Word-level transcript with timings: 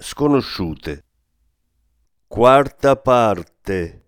Sconosciute. 0.00 1.02
Quarta 2.28 2.94
parte. 2.94 4.02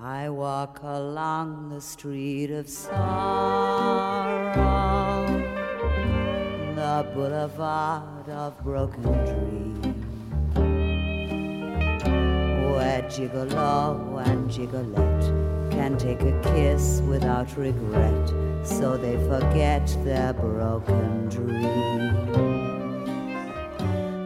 I 0.00 0.30
walk 0.30 0.80
along 0.82 1.68
the 1.68 1.80
street 1.80 2.50
of 2.52 2.68
sorrow, 2.70 2.96
the 6.74 7.06
boulevard 7.12 8.28
of 8.30 8.58
broken 8.64 9.02
dreams, 9.02 9.91
where 12.92 13.08
gigolo 13.08 14.20
and 14.26 14.50
gigolette 14.50 15.24
can 15.70 15.96
take 15.96 16.20
a 16.20 16.40
kiss 16.42 17.00
without 17.08 17.56
regret, 17.56 18.28
so 18.62 18.98
they 18.98 19.16
forget 19.28 19.86
their 20.04 20.34
broken 20.34 21.26
dreams. 21.30 22.36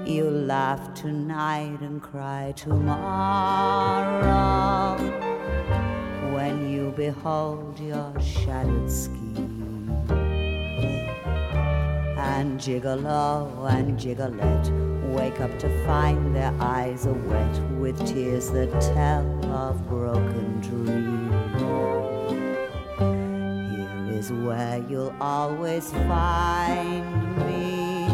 You 0.08 0.30
laugh 0.30 0.94
tonight 0.94 1.80
and 1.80 2.02
cry 2.02 2.52
tomorrow 2.56 2.96
when 6.34 6.68
you 6.68 6.92
behold 6.96 7.78
your 7.78 8.12
shattered 8.20 8.90
scheme. 8.90 9.90
And 12.18 12.58
gigolo 12.58 13.70
and 13.70 13.96
gigolette 13.96 14.95
wake 15.16 15.40
up 15.40 15.58
to 15.58 15.68
find 15.86 16.36
their 16.36 16.54
eyes 16.60 17.06
are 17.06 17.20
wet 17.30 17.56
with 17.80 17.96
tears 18.06 18.50
that 18.50 18.70
tell 18.94 19.26
of 19.46 19.88
broken 19.88 20.60
dreams. 20.60 21.62
Here 23.72 24.18
is 24.18 24.30
where 24.30 24.84
you'll 24.90 25.16
always 25.18 25.90
find 25.90 27.04
me, 27.48 28.06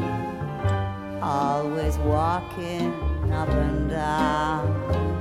always 1.20 1.98
walking 1.98 2.94
up 3.32 3.48
and 3.48 3.90
down 3.90 5.12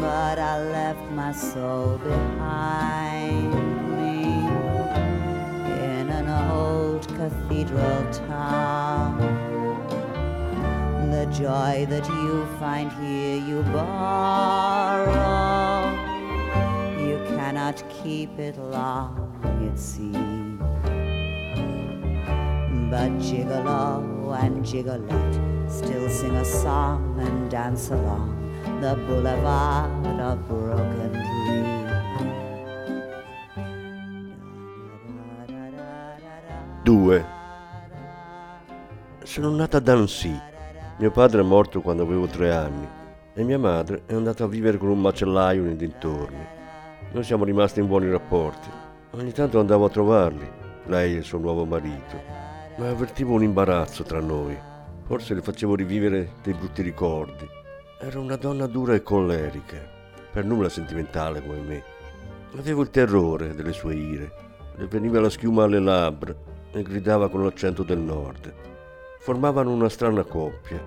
but 0.00 0.38
I 0.38 0.62
left 0.62 1.10
my 1.10 1.32
soul 1.32 1.98
behind 1.98 3.50
me 3.96 4.22
in 5.82 6.08
an 6.10 6.28
old 6.50 7.08
cathedral 7.08 8.04
town. 8.12 9.35
The 11.26 11.32
joy 11.32 11.86
that 11.90 12.06
you 12.08 12.46
find 12.60 12.90
here 12.92 13.36
you 13.36 13.62
borrow. 13.72 15.10
You 17.02 17.18
cannot 17.36 17.82
keep 17.90 18.38
it 18.38 18.56
long, 18.58 19.34
it 19.60 19.76
seems. 19.76 20.60
But 22.90 23.10
gigolo 23.18 24.38
and 24.38 24.64
gigolette 24.64 25.40
still 25.68 26.08
sing 26.08 26.36
a 26.36 26.44
song 26.44 27.18
and 27.18 27.50
dance 27.50 27.90
along 27.90 28.30
the 28.80 28.94
boulevard 28.94 30.20
of 30.20 30.46
broken 30.46 31.12
dreams. 31.12 31.86
2 36.84 37.24
Sono 39.24 39.50
nata 39.50 39.78
ad 39.78 39.88
Annecy. 39.88 40.54
Mio 40.98 41.10
padre 41.10 41.42
è 41.42 41.44
morto 41.44 41.82
quando 41.82 42.04
avevo 42.04 42.26
tre 42.26 42.50
anni 42.54 42.88
e 43.34 43.42
mia 43.42 43.58
madre 43.58 44.04
è 44.06 44.14
andata 44.14 44.44
a 44.44 44.48
vivere 44.48 44.78
con 44.78 44.88
un 44.88 44.98
macellaio 44.98 45.62
nei 45.62 45.76
dintorni. 45.76 46.42
Noi 47.12 47.22
siamo 47.22 47.44
rimasti 47.44 47.80
in 47.80 47.86
buoni 47.86 48.08
rapporti. 48.08 48.70
Ogni 49.10 49.30
tanto 49.32 49.60
andavo 49.60 49.84
a 49.84 49.90
trovarli, 49.90 50.50
lei 50.86 51.12
e 51.12 51.18
il 51.18 51.24
suo 51.24 51.36
nuovo 51.36 51.66
marito, 51.66 52.18
ma 52.78 52.88
avvertivo 52.88 53.34
un 53.34 53.42
imbarazzo 53.42 54.04
tra 54.04 54.20
noi. 54.20 54.56
Forse 55.04 55.34
le 55.34 55.42
facevo 55.42 55.74
rivivere 55.74 56.30
dei 56.42 56.54
brutti 56.54 56.80
ricordi. 56.80 57.46
Era 58.00 58.18
una 58.18 58.36
donna 58.36 58.66
dura 58.66 58.94
e 58.94 59.02
collerica, 59.02 59.76
per 60.32 60.46
nulla 60.46 60.70
sentimentale 60.70 61.42
come 61.42 61.60
me. 61.60 61.82
Avevo 62.56 62.80
il 62.80 62.88
terrore 62.88 63.54
delle 63.54 63.74
sue 63.74 63.94
ire. 63.94 64.32
Le 64.76 64.86
veniva 64.86 65.20
la 65.20 65.28
schiuma 65.28 65.64
alle 65.64 65.78
labbra 65.78 66.34
e 66.72 66.82
gridava 66.82 67.28
con 67.28 67.44
l'accento 67.44 67.82
del 67.82 67.98
nord. 67.98 68.75
Formavano 69.26 69.72
una 69.72 69.88
strana 69.88 70.22
coppia. 70.22 70.80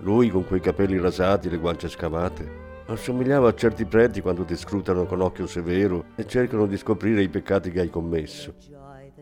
Lui 0.00 0.28
con 0.28 0.44
quei 0.44 0.60
capelli 0.60 0.98
rasati 0.98 1.46
e 1.46 1.50
le 1.50 1.56
guance 1.56 1.88
scavate 1.88 2.84
assomigliava 2.88 3.48
a 3.48 3.54
certi 3.54 3.86
preti 3.86 4.20
quando 4.20 4.44
ti 4.44 4.54
scrutano 4.54 5.06
con 5.06 5.22
occhio 5.22 5.46
severo 5.46 6.04
e 6.14 6.26
cercano 6.26 6.66
di 6.66 6.76
scoprire 6.76 7.22
i 7.22 7.30
peccati 7.30 7.70
che 7.70 7.80
hai 7.80 7.88
commesso. 7.88 8.52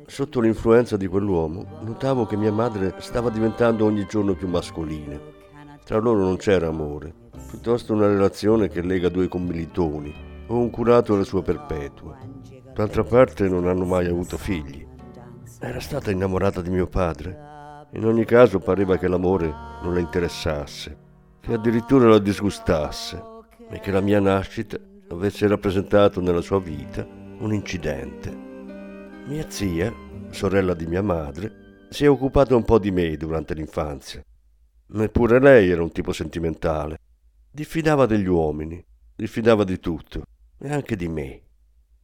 Sotto 0.06 0.40
l'influenza 0.40 0.96
di 0.96 1.06
quell'uomo 1.06 1.78
notavo 1.82 2.26
che 2.26 2.36
mia 2.36 2.50
madre 2.50 2.96
stava 2.98 3.30
diventando 3.30 3.84
ogni 3.84 4.06
giorno 4.08 4.34
più 4.34 4.48
mascolina. 4.48 5.20
Tra 5.84 6.00
loro 6.00 6.24
non 6.24 6.36
c'era 6.36 6.66
amore, 6.66 7.14
piuttosto 7.48 7.92
una 7.92 8.08
relazione 8.08 8.66
che 8.66 8.82
lega 8.82 9.08
due 9.08 9.28
commilitoni 9.28 10.12
o 10.48 10.58
un 10.58 10.70
curato 10.70 11.14
alla 11.14 11.22
sua 11.22 11.44
perpetua. 11.44 12.18
D'altra 12.74 13.04
parte 13.04 13.48
non 13.48 13.68
hanno 13.68 13.84
mai 13.84 14.08
avuto 14.08 14.36
figli. 14.36 14.84
Era 15.60 15.78
stata 15.78 16.10
innamorata 16.10 16.60
di 16.60 16.70
mio 16.70 16.88
padre. 16.88 17.52
In 17.94 18.04
ogni 18.04 18.24
caso 18.24 18.58
pareva 18.58 18.96
che 18.96 19.06
l'amore 19.06 19.46
non 19.82 19.94
la 19.94 20.00
interessasse, 20.00 20.96
che 21.40 21.52
addirittura 21.52 22.08
la 22.08 22.18
disgustasse 22.18 23.22
e 23.70 23.78
che 23.78 23.92
la 23.92 24.00
mia 24.00 24.18
nascita 24.18 24.76
avesse 25.10 25.46
rappresentato 25.46 26.20
nella 26.20 26.40
sua 26.40 26.58
vita 26.58 27.06
un 27.38 27.52
incidente. 27.52 28.36
Mia 29.26 29.48
zia, 29.48 29.94
sorella 30.30 30.74
di 30.74 30.86
mia 30.86 31.02
madre, 31.02 31.86
si 31.88 32.04
è 32.04 32.10
occupata 32.10 32.56
un 32.56 32.64
po' 32.64 32.80
di 32.80 32.90
me 32.90 33.16
durante 33.16 33.54
l'infanzia. 33.54 34.24
Neppure 34.86 35.38
lei 35.38 35.70
era 35.70 35.82
un 35.82 35.92
tipo 35.92 36.12
sentimentale. 36.12 36.98
Diffidava 37.48 38.06
degli 38.06 38.26
uomini, 38.26 38.84
diffidava 39.14 39.62
di 39.62 39.78
tutto, 39.78 40.24
e 40.58 40.72
anche 40.72 40.96
di 40.96 41.06
me. 41.06 41.42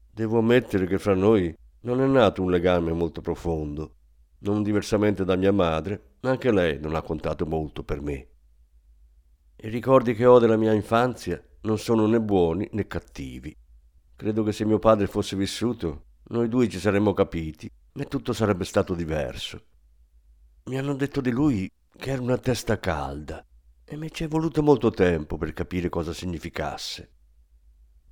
Devo 0.08 0.38
ammettere 0.38 0.86
che 0.86 0.98
fra 0.98 1.14
noi 1.14 1.52
non 1.80 2.00
è 2.00 2.06
nato 2.06 2.42
un 2.42 2.50
legame 2.50 2.92
molto 2.92 3.20
profondo. 3.20 3.94
Non 4.42 4.62
diversamente 4.62 5.24
da 5.24 5.36
mia 5.36 5.52
madre, 5.52 6.16
anche 6.20 6.50
lei 6.50 6.78
non 6.80 6.94
ha 6.94 7.02
contato 7.02 7.46
molto 7.46 7.82
per 7.82 8.00
me. 8.00 8.28
I 9.56 9.68
ricordi 9.68 10.14
che 10.14 10.24
ho 10.24 10.38
della 10.38 10.56
mia 10.56 10.72
infanzia 10.72 11.42
non 11.62 11.78
sono 11.78 12.06
né 12.06 12.20
buoni 12.20 12.68
né 12.72 12.86
cattivi. 12.86 13.54
Credo 14.16 14.42
che 14.42 14.52
se 14.52 14.64
mio 14.64 14.78
padre 14.78 15.06
fosse 15.06 15.36
vissuto, 15.36 16.04
noi 16.28 16.48
due 16.48 16.68
ci 16.68 16.78
saremmo 16.78 17.12
capiti 17.12 17.70
e 17.92 18.04
tutto 18.06 18.32
sarebbe 18.32 18.64
stato 18.64 18.94
diverso. 18.94 19.62
Mi 20.64 20.78
hanno 20.78 20.94
detto 20.94 21.20
di 21.20 21.30
lui 21.30 21.70
che 21.94 22.10
era 22.10 22.22
una 22.22 22.38
testa 22.38 22.78
calda 22.78 23.44
e 23.84 23.96
mi 23.96 24.10
ci 24.10 24.24
è 24.24 24.28
voluto 24.28 24.62
molto 24.62 24.90
tempo 24.90 25.36
per 25.36 25.52
capire 25.52 25.88
cosa 25.88 26.14
significasse. 26.14 27.10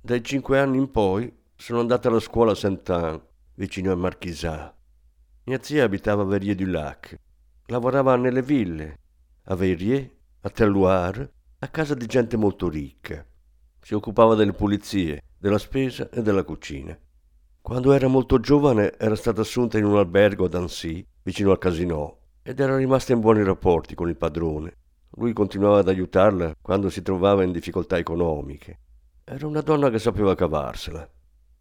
Dai 0.01 0.23
cinque 0.23 0.59
anni 0.59 0.77
in 0.77 0.91
poi 0.91 1.33
sono 1.55 1.79
andata 1.79 2.07
alla 2.07 2.19
scuola 2.19 2.53
Saint-Anne, 2.53 3.21
vicino 3.55 3.91
a 3.91 3.95
Marchisat. 3.95 4.78
Mia 5.49 5.57
zia 5.63 5.83
abitava 5.83 6.21
a 6.21 6.25
Verrier 6.25 6.53
du 6.53 6.67
Lac. 6.67 7.19
Lavorava 7.69 8.15
nelle 8.15 8.43
ville, 8.43 8.99
a 9.45 9.55
Verrier, 9.55 10.07
a 10.41 10.49
Telloir, 10.51 11.27
a 11.57 11.67
casa 11.69 11.95
di 11.95 12.05
gente 12.05 12.37
molto 12.37 12.69
ricca. 12.69 13.25
Si 13.81 13.95
occupava 13.95 14.35
delle 14.35 14.53
pulizie, 14.53 15.23
della 15.39 15.57
spesa 15.57 16.07
e 16.11 16.21
della 16.21 16.43
cucina. 16.43 16.95
Quando 17.61 17.93
era 17.93 18.07
molto 18.07 18.39
giovane 18.39 18.95
era 18.95 19.15
stata 19.15 19.41
assunta 19.41 19.79
in 19.79 19.85
un 19.85 19.97
albergo 19.97 20.45
ad 20.45 20.53
Annecy, 20.53 21.03
vicino 21.23 21.49
al 21.49 21.57
casino, 21.57 22.17
ed 22.43 22.59
era 22.59 22.77
rimasta 22.77 23.13
in 23.13 23.19
buoni 23.19 23.41
rapporti 23.41 23.95
con 23.95 24.07
il 24.07 24.17
padrone. 24.17 24.75
Lui 25.15 25.33
continuava 25.33 25.79
ad 25.79 25.87
aiutarla 25.87 26.53
quando 26.61 26.91
si 26.91 27.01
trovava 27.01 27.41
in 27.41 27.51
difficoltà 27.51 27.97
economiche. 27.97 28.77
Era 29.23 29.47
una 29.47 29.61
donna 29.61 29.89
che 29.89 29.97
sapeva 29.97 30.35
cavarsela. 30.35 31.09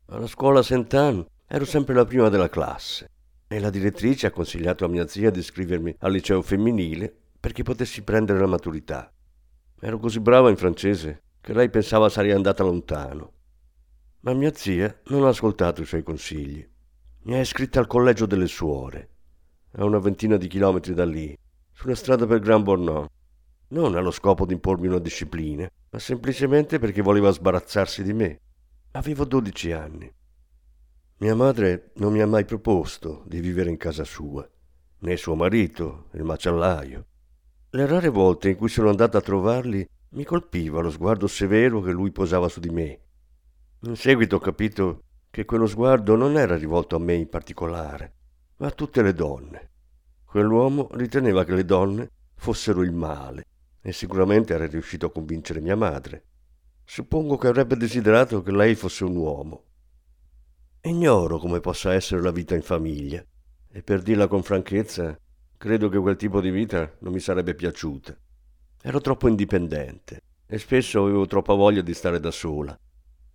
Alla 0.08 0.26
scuola 0.26 0.62
Saint-Anne 0.62 1.25
ero 1.46 1.64
sempre 1.64 1.94
la 1.94 2.05
prima 2.05 2.29
della 2.29 2.50
classe 2.50 3.12
e 3.49 3.59
la 3.59 3.71
direttrice 3.71 4.27
ha 4.27 4.31
consigliato 4.31 4.85
a 4.85 4.89
mia 4.89 5.09
zia 5.09 5.31
di 5.31 5.39
iscrivermi 5.39 5.97
al 6.00 6.12
liceo 6.12 6.43
femminile 6.43 7.12
perché 7.41 7.62
potessi 7.62 8.03
prendere 8.03 8.39
la 8.39 8.47
maturità. 8.47 9.11
Ero 9.81 9.99
così 9.99 10.21
brava 10.21 10.50
in 10.50 10.56
francese 10.56 11.23
che 11.41 11.55
lei 11.55 11.71
pensava 11.71 12.11
sarei 12.11 12.33
andata 12.33 12.62
lontano. 12.62 13.33
Ma 14.21 14.35
mia 14.35 14.53
zia 14.53 15.00
non 15.06 15.25
ha 15.25 15.29
ascoltato 15.29 15.81
i 15.81 15.87
suoi 15.87 16.03
consigli. 16.03 16.67
Mi 17.23 17.35
ha 17.35 17.41
iscritta 17.41 17.79
al 17.81 17.87
collegio 17.87 18.27
delle 18.27 18.49
suore, 18.49 19.09
a 19.73 19.85
una 19.85 19.99
ventina 19.99 20.37
di 20.37 20.47
chilometri 20.47 20.93
da 20.93 21.05
lì, 21.05 21.37
sulla 21.73 21.94
strada 21.94 22.27
per 22.27 22.41
Gran 22.41 22.62
Bornò. 22.62 23.06
Non 23.69 23.94
allo 23.94 24.11
scopo 24.11 24.44
di 24.44 24.53
impormi 24.55 24.89
una 24.89 24.99
disciplina, 24.99 25.71
ma 25.91 25.99
semplicemente 25.99 26.79
perché 26.79 27.01
voleva 27.01 27.31
sbarazzarsi 27.31 28.03
di 28.03 28.12
me. 28.12 28.41
Avevo 28.93 29.25
12 29.25 29.73
anni. 29.73 30.12
Mia 31.20 31.35
madre 31.35 31.91
non 31.97 32.12
mi 32.12 32.20
ha 32.20 32.29
mai 32.29 32.44
proposto 32.44 33.25
di 33.26 33.41
vivere 33.41 33.70
in 33.70 33.76
casa 33.76 34.05
sua, 34.05 34.49
né 34.99 35.17
suo 35.17 35.35
marito, 35.35 36.11
il 36.12 36.23
macellaio. 36.23 37.06
Le 37.70 37.87
rare 37.87 38.09
volte 38.09 38.50
in 38.50 38.56
cui 38.56 38.69
sono 38.69 38.88
andata 38.88 39.19
a 39.19 39.20
trovarli 39.20 39.85
mi 40.11 40.25
colpiva 40.25 40.81
lo 40.81 40.93
sguardo 40.93 41.26
severo 41.26 41.81
che 41.81 41.91
lui 41.91 42.12
posava 42.12 42.49
su 42.49 42.61
di 42.61 42.70
me. 42.70 43.00
In 43.81 43.97
seguito 43.97 44.37
ho 44.37 44.38
capito 44.38 45.03
che 45.29 45.44
quello 45.44 45.67
sguardo 45.67 46.15
non 46.15 46.37
era 46.37 46.56
rivolto 46.56 46.94
a 46.94 47.00
me 47.00 47.15
in 47.15 47.29
particolare, 47.29 48.15
ma 48.59 48.69
a 48.69 48.70
tutte 48.70 49.03
le 49.03 49.12
donne. 49.12 49.70
Quell'uomo 50.25 50.87
riteneva 50.93 51.44
che 51.44 51.55
le 51.55 51.65
donne 51.65 52.11
fossero 52.37 52.82
il 52.82 52.93
male 52.93 53.44
e 53.82 53.91
sicuramente 53.91 54.55
era 54.55 54.69
riuscito 54.69 55.06
a 55.06 55.11
convincere 55.11 55.61
mia 55.61 55.75
madre. 55.75 56.26
Suppongo 56.85 57.37
che 57.37 57.49
avrebbe 57.49 57.76
desiderato 57.76 58.41
che 58.41 58.53
lei 58.53 58.76
fosse 58.76 59.03
un 59.03 59.17
uomo. 59.17 59.65
Ignoro 60.83 61.39
come 61.39 61.59
possa 61.59 61.93
essere 61.93 62.23
la 62.23 62.31
vita 62.31 62.55
in 62.55 62.63
famiglia 62.63 63.23
e 63.71 63.83
per 63.83 64.01
dirla 64.01 64.29
con 64.29 64.45
franchezza, 64.45 65.19
credo 65.57 65.89
che 65.89 65.99
quel 65.99 66.17
tipo 66.17 66.41
di 66.41 66.51
vita 66.51 66.91
non 67.01 67.13
mi 67.13 67.19
sarebbe 67.19 67.57
piaciuta. 67.57 68.17
Ero 68.83 69.01
troppo 69.01 69.27
indipendente 69.27 70.23
e 70.47 70.59
spesso 70.59 71.03
avevo 71.03 71.27
troppa 71.27 71.53
voglia 71.55 71.83
di 71.83 71.93
stare 71.93 72.21
da 72.21 72.31
sola. 72.31 72.79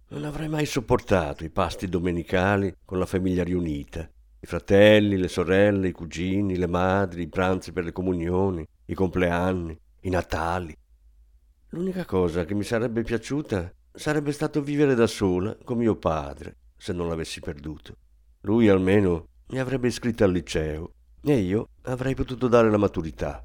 Non 0.09 0.23
avrei 0.23 0.47
mai 0.47 0.65
sopportato 0.65 1.43
i 1.43 1.49
pasti 1.49 1.89
domenicali 1.89 2.73
con 2.85 2.97
la 2.97 3.05
famiglia 3.05 3.43
riunita, 3.43 4.09
i 4.39 4.45
fratelli, 4.45 5.17
le 5.17 5.27
sorelle, 5.27 5.89
i 5.89 5.91
cugini, 5.91 6.55
le 6.55 6.67
madri, 6.67 7.23
i 7.23 7.29
pranzi 7.29 7.73
per 7.73 7.83
le 7.83 7.91
comunioni, 7.91 8.65
i 8.85 8.93
compleanni, 8.93 9.77
i 10.01 10.09
natali. 10.09 10.75
L'unica 11.69 12.05
cosa 12.05 12.45
che 12.45 12.53
mi 12.53 12.63
sarebbe 12.63 13.03
piaciuta 13.03 13.69
sarebbe 13.91 14.31
stato 14.31 14.61
vivere 14.61 14.95
da 14.95 15.07
sola 15.07 15.57
con 15.63 15.77
mio 15.77 15.97
padre, 15.97 16.57
se 16.83 16.91
non 16.91 17.07
l'avessi 17.07 17.39
perduto. 17.39 17.95
Lui 18.41 18.67
almeno 18.67 19.27
mi 19.51 19.59
avrebbe 19.59 19.87
iscritto 19.87 20.25
al 20.25 20.33
liceo 20.33 20.95
e 21.21 21.37
io 21.37 21.69
avrei 21.83 22.13
potuto 22.13 22.49
dare 22.49 22.69
la 22.69 22.75
maturità. 22.75 23.41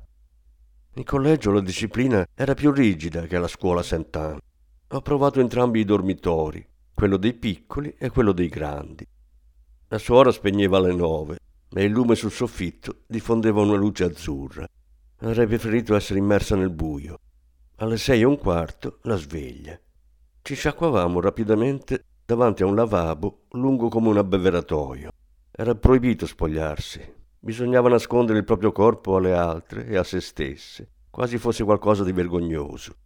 In 0.94 1.04
collegio 1.04 1.52
la 1.52 1.60
disciplina 1.60 2.26
era 2.34 2.54
più 2.54 2.72
rigida 2.72 3.26
che 3.28 3.36
alla 3.36 3.46
scuola 3.46 3.84
Saint-Anne. 3.84 4.40
Ho 4.88 5.00
provato 5.02 5.38
entrambi 5.38 5.78
i 5.78 5.84
dormitori, 5.84 6.66
quello 6.92 7.16
dei 7.16 7.32
piccoli 7.32 7.94
e 7.96 8.10
quello 8.10 8.32
dei 8.32 8.48
grandi. 8.48 9.06
La 9.86 9.98
suora 9.98 10.32
spegneva 10.32 10.78
alle 10.78 10.94
nove 10.94 11.38
e 11.72 11.84
il 11.84 11.92
lume 11.92 12.16
sul 12.16 12.32
soffitto 12.32 13.02
diffondeva 13.06 13.60
una 13.60 13.76
luce 13.76 14.02
azzurra. 14.02 14.66
Avrei 15.18 15.46
preferito 15.46 15.94
essere 15.94 16.18
immersa 16.18 16.56
nel 16.56 16.72
buio. 16.72 17.20
Alle 17.76 17.98
sei 17.98 18.22
e 18.22 18.24
un 18.24 18.36
quarto 18.36 18.98
la 19.02 19.14
sveglia. 19.14 19.78
Ci 20.42 20.56
sciacquavamo 20.56 21.20
rapidamente 21.20 22.02
davanti 22.28 22.62
a 22.62 22.66
un 22.66 22.74
lavabo 22.74 23.46
lungo 23.52 23.88
come 23.88 24.08
un 24.08 24.18
abbeveratoio. 24.18 25.10
Era 25.50 25.74
proibito 25.74 26.26
spogliarsi, 26.26 27.16
Bisognava 27.40 27.88
nascondere 27.88 28.36
il 28.38 28.44
proprio 28.44 28.70
corpo 28.70 29.16
alle 29.16 29.32
altre 29.32 29.86
e 29.86 29.96
a 29.96 30.04
se 30.04 30.20
stesse, 30.20 30.90
quasi 31.08 31.38
fosse 31.38 31.64
qualcosa 31.64 32.04
di 32.04 32.12
vergognoso. 32.12 32.96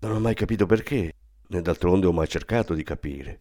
Non 0.00 0.16
ho 0.16 0.18
mai 0.18 0.34
capito 0.34 0.66
perché, 0.66 1.12
né 1.46 1.62
d'altronde 1.62 2.06
ho 2.06 2.12
mai 2.12 2.26
cercato 2.26 2.74
di 2.74 2.82
capire. 2.82 3.40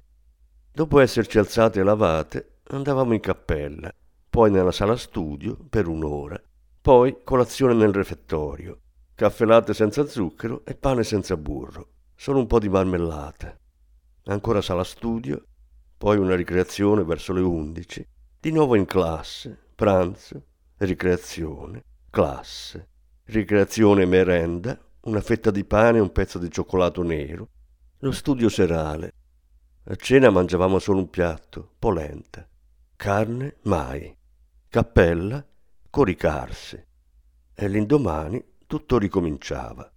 Dopo 0.71 0.99
esserci 0.99 1.39
alzate 1.39 1.79
e 1.79 1.83
lavate, 1.83 2.57
andavamo 2.67 3.13
in 3.13 3.21
cappella, 3.21 3.91
poi 4.29 4.51
nella 4.51 4.71
sala 4.71 4.95
studio 4.95 5.57
per 5.67 5.87
un'ora, 5.87 6.39
poi 6.81 7.23
colazione 7.23 7.73
nel 7.73 7.93
refettorio, 7.93 8.79
caffè 9.15 9.45
latte 9.45 9.73
senza 9.73 10.05
zucchero 10.05 10.63
e 10.65 10.75
pane 10.75 11.03
senza 11.03 11.35
burro, 11.35 11.87
solo 12.13 12.37
un 12.37 12.45
po' 12.45 12.59
di 12.59 12.69
marmellata. 12.69 13.57
Ancora 14.27 14.59
sala 14.59 14.83
studio, 14.83 15.45
poi 15.95 16.17
una 16.17 16.35
ricreazione 16.35 17.03
verso 17.03 17.31
le 17.31 17.41
undici, 17.41 18.03
di 18.39 18.51
nuovo 18.51 18.73
in 18.73 18.85
classe, 18.85 19.55
pranzo, 19.75 20.45
ricreazione, 20.77 21.83
classe, 22.09 22.89
ricreazione 23.25 24.01
e 24.01 24.07
merenda, 24.07 24.79
una 25.01 25.21
fetta 25.21 25.51
di 25.51 25.63
pane 25.63 25.99
e 25.99 26.01
un 26.01 26.11
pezzo 26.11 26.39
di 26.39 26.49
cioccolato 26.49 27.03
nero, 27.03 27.49
lo 27.99 28.11
studio 28.11 28.49
serale. 28.49 29.13
A 29.83 29.95
cena 29.95 30.31
mangiavamo 30.31 30.79
solo 30.79 30.97
un 30.97 31.09
piatto, 31.11 31.75
polenta. 31.77 32.47
Carne 32.95 33.57
mai. 33.65 34.11
Cappella, 34.67 35.45
coricarsi. 35.91 36.83
E 37.53 37.67
l'indomani 37.67 38.43
tutto 38.65 38.97
ricominciava. 38.97 39.87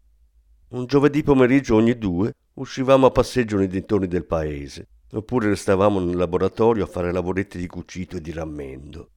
Un 0.68 0.84
giovedì 0.84 1.22
pomeriggio 1.22 1.76
ogni 1.76 1.96
due 1.96 2.34
uscivamo 2.58 3.06
a 3.06 3.10
passeggio 3.10 3.56
nei 3.56 3.68
dintorni 3.68 4.08
del 4.08 4.26
paese, 4.26 4.88
oppure 5.12 5.48
restavamo 5.48 6.00
nel 6.00 6.16
laboratorio 6.16 6.84
a 6.84 6.88
fare 6.88 7.12
lavoretti 7.12 7.58
di 7.58 7.66
cucito 7.66 8.16
e 8.16 8.20
di 8.20 8.32
rammendo. 8.32 9.10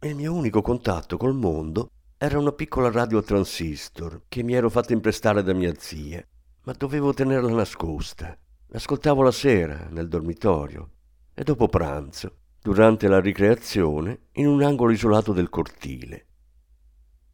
Il 0.00 0.14
mio 0.16 0.34
unico 0.34 0.60
contatto 0.62 1.16
col 1.16 1.34
mondo 1.34 1.90
era 2.16 2.38
una 2.38 2.52
piccola 2.52 2.90
radio 2.90 3.18
a 3.18 3.22
transistor 3.22 4.24
che 4.28 4.42
mi 4.42 4.54
ero 4.54 4.68
fatto 4.68 4.92
imprestare 4.92 5.42
da 5.42 5.54
mia 5.54 5.72
zia, 5.76 6.26
ma 6.64 6.72
dovevo 6.72 7.14
tenerla 7.14 7.52
nascosta. 7.52 8.36
L'ascoltavo 8.66 9.22
la 9.22 9.32
sera 9.32 9.88
nel 9.90 10.08
dormitorio 10.08 10.90
e 11.34 11.44
dopo 11.44 11.68
pranzo, 11.68 12.36
durante 12.60 13.08
la 13.08 13.20
ricreazione, 13.20 14.26
in 14.32 14.46
un 14.46 14.62
angolo 14.62 14.92
isolato 14.92 15.32
del 15.32 15.48
cortile. 15.48 16.26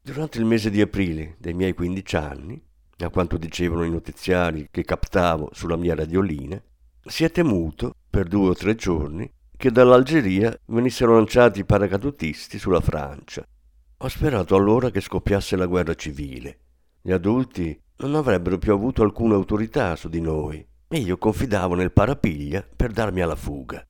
Durante 0.02 0.38
il 0.38 0.44
mese 0.44 0.70
di 0.70 0.80
aprile 0.80 1.36
dei 1.38 1.52
miei 1.52 1.72
15 1.72 2.16
anni, 2.16 2.64
a 3.04 3.10
quanto 3.10 3.36
dicevano 3.36 3.84
i 3.84 3.90
notiziari 3.90 4.68
che 4.70 4.84
captavo 4.84 5.50
sulla 5.52 5.76
mia 5.76 5.94
radiolina, 5.94 6.60
si 7.04 7.24
è 7.24 7.30
temuto, 7.30 7.94
per 8.08 8.26
due 8.26 8.48
o 8.50 8.54
tre 8.54 8.74
giorni, 8.74 9.30
che 9.56 9.70
dall'Algeria 9.70 10.58
venissero 10.66 11.14
lanciati 11.14 11.60
i 11.60 11.64
paracadutisti 11.64 12.58
sulla 12.58 12.80
Francia. 12.80 13.46
Ho 13.98 14.08
sperato 14.08 14.54
allora 14.54 14.90
che 14.90 15.00
scoppiasse 15.00 15.56
la 15.56 15.66
guerra 15.66 15.94
civile. 15.94 16.58
Gli 17.00 17.12
adulti 17.12 17.78
non 17.98 18.14
avrebbero 18.14 18.58
più 18.58 18.72
avuto 18.72 19.02
alcuna 19.02 19.34
autorità 19.34 19.96
su 19.96 20.08
di 20.08 20.20
noi 20.20 20.66
e 20.88 20.98
io 20.98 21.16
confidavo 21.16 21.74
nel 21.74 21.92
parapiglia 21.92 22.66
per 22.76 22.92
darmi 22.92 23.20
alla 23.20 23.36
fuga. 23.36 23.86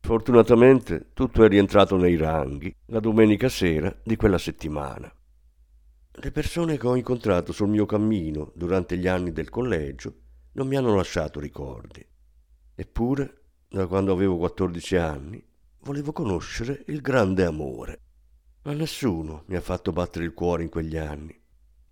Fortunatamente 0.00 1.10
tutto 1.14 1.44
è 1.44 1.48
rientrato 1.48 1.96
nei 1.96 2.16
ranghi 2.16 2.74
la 2.86 3.00
domenica 3.00 3.48
sera 3.48 3.94
di 4.04 4.16
quella 4.16 4.38
settimana. 4.38 5.10
Le 6.18 6.30
persone 6.30 6.78
che 6.78 6.86
ho 6.86 6.96
incontrato 6.96 7.52
sul 7.52 7.68
mio 7.68 7.84
cammino 7.84 8.50
durante 8.54 8.96
gli 8.96 9.06
anni 9.06 9.32
del 9.32 9.50
collegio 9.50 10.14
non 10.52 10.66
mi 10.66 10.76
hanno 10.76 10.94
lasciato 10.94 11.38
ricordi. 11.40 12.02
Eppure 12.74 13.42
da 13.68 13.86
quando 13.86 14.14
avevo 14.14 14.38
14 14.38 14.96
anni, 14.96 15.44
volevo 15.80 16.12
conoscere 16.12 16.84
il 16.86 17.02
grande 17.02 17.44
amore. 17.44 18.00
Ma 18.62 18.72
nessuno 18.72 19.42
mi 19.48 19.56
ha 19.56 19.60
fatto 19.60 19.92
battere 19.92 20.24
il 20.24 20.32
cuore 20.32 20.62
in 20.62 20.70
quegli 20.70 20.96
anni. 20.96 21.38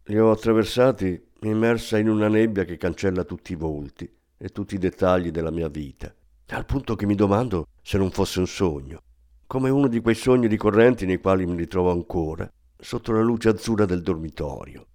Li 0.05 0.19
ho 0.19 0.31
attraversati 0.31 1.33
immersa 1.43 1.99
in 1.99 2.09
una 2.09 2.29
nebbia 2.29 2.65
che 2.65 2.79
cancella 2.79 3.25
tutti 3.25 3.53
i 3.53 3.57
volti 3.57 4.11
e 4.39 4.49
tutti 4.49 4.77
i 4.77 4.79
dettagli 4.79 5.33
della 5.33 5.51
mia 5.51 5.69
vita, 5.69 6.13
al 6.49 6.65
punto 6.65 6.97
che 6.97 7.05
mi 7.05 7.15
domando 7.15 7.67
se 7.83 7.99
non 7.99 8.11
fosse 8.11 8.39
un 8.39 8.47
sogno, 8.47 9.03
come 9.47 9.69
uno 9.69 9.87
di 9.87 10.01
quei 10.01 10.15
sogni 10.15 10.47
ricorrenti 10.47 11.05
nei 11.05 11.19
quali 11.19 11.45
mi 11.45 11.57
ritrovo 11.57 11.91
ancora, 11.91 12.51
sotto 12.79 13.13
la 13.13 13.23
luce 13.23 13.49
azzurra 13.49 13.85
del 13.85 14.03
dormitorio. 14.03 14.87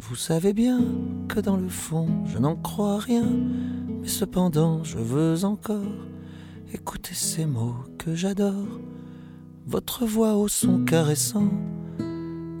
Vous 0.00 0.14
savez 0.14 0.52
bien 0.52 0.80
que 1.26 1.40
dans 1.40 1.56
le 1.56 1.68
fond, 1.68 2.24
je 2.26 2.38
n'en 2.38 2.54
crois 2.54 2.98
rien, 2.98 3.28
mais 4.00 4.06
cependant, 4.06 4.84
je 4.84 4.96
veux 4.98 5.44
encore 5.44 6.06
écouter 6.72 7.14
ces 7.14 7.46
mots 7.46 7.74
que 7.98 8.14
j'adore, 8.14 8.78
votre 9.66 10.06
voix 10.06 10.36
au 10.36 10.46
son 10.46 10.84
caressant, 10.84 11.50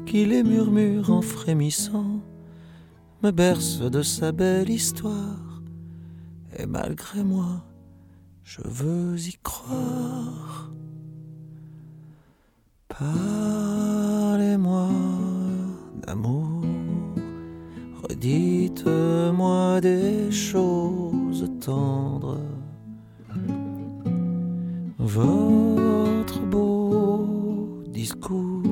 qui 0.04 0.26
les 0.26 0.42
murmure 0.42 1.12
en 1.12 1.22
frémissant, 1.22 2.20
me 3.22 3.30
berce 3.30 3.82
de 3.82 4.02
sa 4.02 4.32
belle 4.32 4.68
histoire, 4.68 5.62
et 6.58 6.66
malgré 6.66 7.22
moi, 7.22 7.64
je 8.42 8.62
veux 8.64 9.16
y 9.16 9.36
croire. 9.44 10.72
Parlez-moi 12.88 13.28
d'amour, 16.04 16.57
redites-moi 18.08 19.80
des 19.80 20.30
choses 20.30 21.50
tendres. 21.60 22.40
Votre 24.98 26.40
beau 26.40 27.82
discours, 27.88 28.62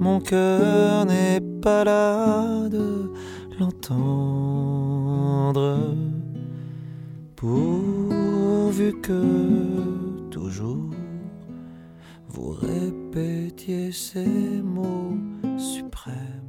mon 0.00 0.20
cœur 0.20 1.06
n'est 1.06 1.40
pas 1.40 1.84
là 1.84 2.68
de 2.68 3.10
l'entendre. 3.58 3.94
Pourvu 7.36 8.92
que 9.00 10.28
toujours 10.30 10.90
vous 12.28 12.50
répétiez 12.50 13.92
ces 13.92 14.26
mots 14.62 15.16
suprêmes. 15.56 16.43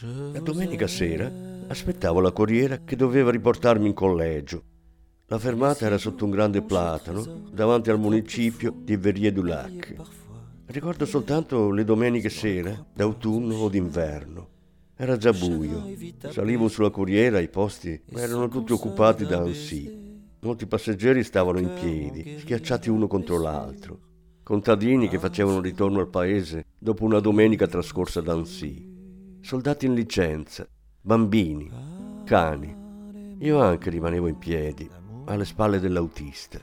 La 0.00 0.38
domenica 0.38 0.86
sera 0.86 1.28
aspettavo 1.66 2.20
la 2.20 2.30
corriera 2.30 2.78
che 2.84 2.94
doveva 2.94 3.32
riportarmi 3.32 3.88
in 3.88 3.94
collegio. 3.94 4.62
La 5.26 5.40
fermata 5.40 5.86
era 5.86 5.98
sotto 5.98 6.24
un 6.24 6.30
grande 6.30 6.62
platano 6.62 7.48
davanti 7.50 7.90
al 7.90 7.98
municipio 7.98 8.72
di 8.76 8.96
Verrier 8.96 9.32
du 9.32 9.42
Lac. 9.42 9.94
Ricordo 10.66 11.04
soltanto 11.04 11.72
le 11.72 11.82
domeniche 11.82 12.28
sera, 12.28 12.86
d'autunno 12.94 13.56
o 13.56 13.68
d'inverno. 13.68 14.48
Era 14.94 15.16
già 15.16 15.32
buio. 15.32 15.84
Salivo 16.30 16.68
sulla 16.68 16.90
corriera, 16.90 17.40
i 17.40 17.48
posti 17.48 18.00
erano 18.14 18.46
tutti 18.46 18.72
occupati 18.72 19.26
da 19.26 19.38
Annecy. 19.38 20.06
Molti 20.42 20.66
passeggeri 20.66 21.24
stavano 21.24 21.58
in 21.58 21.72
piedi, 21.74 22.38
schiacciati 22.38 22.88
uno 22.88 23.08
contro 23.08 23.40
l'altro. 23.40 23.98
Contadini 24.44 25.08
che 25.08 25.18
facevano 25.18 25.60
ritorno 25.60 25.98
al 25.98 26.08
paese 26.08 26.66
dopo 26.78 27.04
una 27.04 27.18
domenica 27.18 27.66
trascorsa 27.66 28.20
ad 28.20 28.28
Annecy. 28.28 28.97
Soldati 29.40 29.86
in 29.86 29.94
licenza, 29.94 30.66
bambini, 31.00 31.70
cani. 32.24 32.76
Io 33.38 33.60
anche 33.60 33.88
rimanevo 33.88 34.26
in 34.26 34.36
piedi, 34.36 34.88
alle 35.26 35.44
spalle 35.44 35.80
dell'autista. 35.80 36.58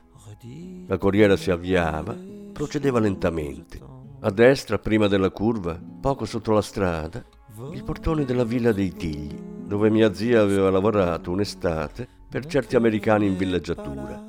La 0.85 0.97
corriera 0.97 1.35
si 1.35 1.49
avviava, 1.51 2.15
procedeva 2.51 2.99
lentamente. 2.99 3.79
A 4.19 4.29
destra, 4.29 4.77
prima 4.77 5.07
della 5.07 5.31
curva, 5.31 5.79
poco 5.99 6.25
sotto 6.25 6.51
la 6.51 6.61
strada, 6.61 7.23
il 7.71 7.83
portone 7.83 8.25
della 8.25 8.43
villa 8.43 8.71
dei 8.71 8.93
Tigli, 8.93 9.39
dove 9.65 9.89
mia 9.89 10.13
zia 10.13 10.41
aveva 10.41 10.69
lavorato 10.69 11.31
un'estate 11.31 12.07
per 12.29 12.45
certi 12.45 12.75
americani 12.75 13.25
in 13.25 13.37
villeggiatura. 13.37 14.21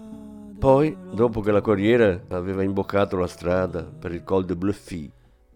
Poi, 0.58 0.96
dopo 1.12 1.40
che 1.40 1.50
la 1.50 1.60
corriera 1.60 2.22
aveva 2.28 2.62
imboccato 2.62 3.16
la 3.16 3.26
strada 3.26 3.82
per 3.82 4.12
il 4.12 4.22
Col 4.22 4.44
de 4.44 4.56
Bluffy, 4.56 5.10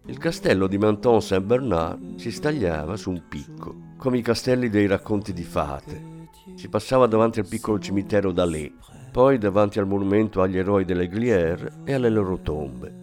il 0.06 0.18
castello 0.18 0.66
di 0.66 0.78
Menton 0.78 1.20
Saint-Bernard 1.20 2.16
si 2.16 2.30
stagliava 2.30 2.96
su 2.96 3.10
un 3.10 3.22
picco, 3.28 3.74
come 3.96 4.18
i 4.18 4.22
castelli 4.22 4.68
dei 4.68 4.86
racconti 4.86 5.32
di 5.32 5.44
fate. 5.44 6.28
Si 6.54 6.68
passava 6.68 7.06
davanti 7.06 7.38
al 7.38 7.46
piccolo 7.46 7.78
cimitero 7.78 8.32
d'Alais, 8.32 8.72
poi 9.12 9.38
davanti 9.38 9.78
al 9.78 9.86
monumento 9.86 10.40
agli 10.42 10.58
eroi 10.58 10.84
delle 10.84 11.06
Glières 11.06 11.82
e 11.84 11.92
alle 11.92 12.08
loro 12.08 12.40
tombe. 12.40 12.98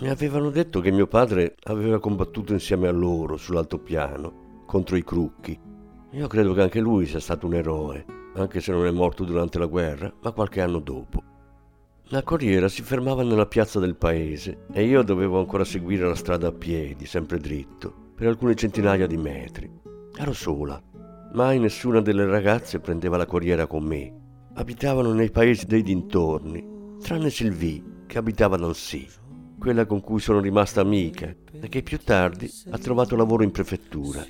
Mi 0.00 0.08
avevano 0.08 0.50
detto 0.50 0.80
che 0.80 0.90
mio 0.90 1.06
padre 1.06 1.54
aveva 1.64 2.00
combattuto 2.00 2.52
insieme 2.52 2.88
a 2.88 2.92
loro 2.92 3.36
sull'altopiano 3.36 4.64
contro 4.66 4.96
i 4.96 5.04
crucchi. 5.04 5.58
Io 6.10 6.26
credo 6.26 6.52
che 6.52 6.62
anche 6.62 6.80
lui 6.80 7.06
sia 7.06 7.20
stato 7.20 7.46
un 7.46 7.54
eroe, 7.54 8.04
anche 8.34 8.60
se 8.60 8.72
non 8.72 8.84
è 8.84 8.90
morto 8.90 9.24
durante 9.24 9.58
la 9.58 9.66
guerra, 9.66 10.12
ma 10.20 10.32
qualche 10.32 10.60
anno 10.60 10.80
dopo. 10.80 11.22
La 12.10 12.22
corriera 12.22 12.68
si 12.68 12.82
fermava 12.82 13.24
nella 13.24 13.46
piazza 13.46 13.80
del 13.80 13.96
paese 13.96 14.66
e 14.72 14.84
io 14.84 15.02
dovevo 15.02 15.40
ancora 15.40 15.64
seguire 15.64 16.06
la 16.06 16.14
strada 16.14 16.46
a 16.46 16.52
piedi, 16.52 17.04
sempre 17.04 17.38
dritto, 17.38 18.12
per 18.14 18.28
alcune 18.28 18.54
centinaia 18.54 19.08
di 19.08 19.16
metri. 19.16 19.68
Ero 20.16 20.32
sola. 20.32 20.80
Mai 21.32 21.58
nessuna 21.58 22.00
delle 22.00 22.24
ragazze 22.24 22.78
prendeva 22.78 23.16
la 23.16 23.26
corriera 23.26 23.66
con 23.66 23.82
me. 23.82 24.14
Abitavano 24.54 25.12
nei 25.14 25.32
paesi 25.32 25.66
dei 25.66 25.82
dintorni, 25.82 26.96
tranne 27.02 27.28
Sylvie, 27.28 27.82
che 28.06 28.18
abitava 28.18 28.56
Nancy, 28.56 29.08
quella 29.58 29.84
con 29.84 30.00
cui 30.00 30.20
sono 30.20 30.38
rimasta 30.38 30.80
amica 30.80 31.34
e 31.60 31.68
che 31.68 31.82
più 31.82 31.98
tardi 31.98 32.48
ha 32.70 32.78
trovato 32.78 33.16
lavoro 33.16 33.42
in 33.42 33.50
prefettura. 33.50 34.24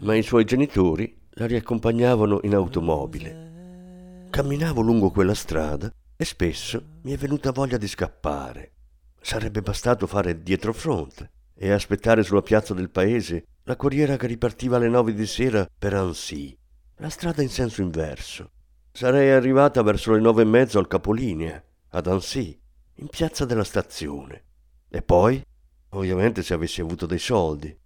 Ma 0.00 0.16
i 0.16 0.22
suoi 0.24 0.44
genitori 0.44 1.16
la 1.34 1.46
riaccompagnavano 1.46 2.40
in 2.42 2.54
automobile. 2.56 4.26
Camminavo 4.28 4.80
lungo 4.80 5.10
quella 5.10 5.34
strada 5.34 5.88
e 6.22 6.24
spesso 6.24 7.00
mi 7.02 7.12
è 7.12 7.16
venuta 7.16 7.50
voglia 7.50 7.76
di 7.76 7.88
scappare. 7.88 8.74
Sarebbe 9.20 9.60
bastato 9.60 10.06
fare 10.06 10.40
dietrofront 10.40 11.28
e 11.52 11.72
aspettare 11.72 12.22
sulla 12.22 12.42
piazza 12.42 12.74
del 12.74 12.90
paese 12.90 13.46
la 13.64 13.74
corriera 13.74 14.16
che 14.16 14.28
ripartiva 14.28 14.76
alle 14.76 14.88
nove 14.88 15.14
di 15.14 15.26
sera 15.26 15.66
per 15.76 15.94
Annecy, 15.94 16.56
la 16.98 17.08
strada 17.08 17.42
in 17.42 17.48
senso 17.48 17.82
inverso. 17.82 18.50
Sarei 18.92 19.30
arrivata 19.30 19.82
verso 19.82 20.12
le 20.12 20.20
nove 20.20 20.42
e 20.42 20.44
mezzo 20.44 20.78
al 20.78 20.86
capolinea, 20.86 21.60
ad 21.88 22.06
Annecy, 22.06 22.56
in 22.96 23.08
piazza 23.08 23.44
della 23.44 23.64
stazione. 23.64 24.44
E 24.88 25.02
poi, 25.02 25.44
ovviamente, 25.90 26.44
se 26.44 26.54
avessi 26.54 26.80
avuto 26.80 27.04
dei 27.06 27.18
soldi. 27.18 27.76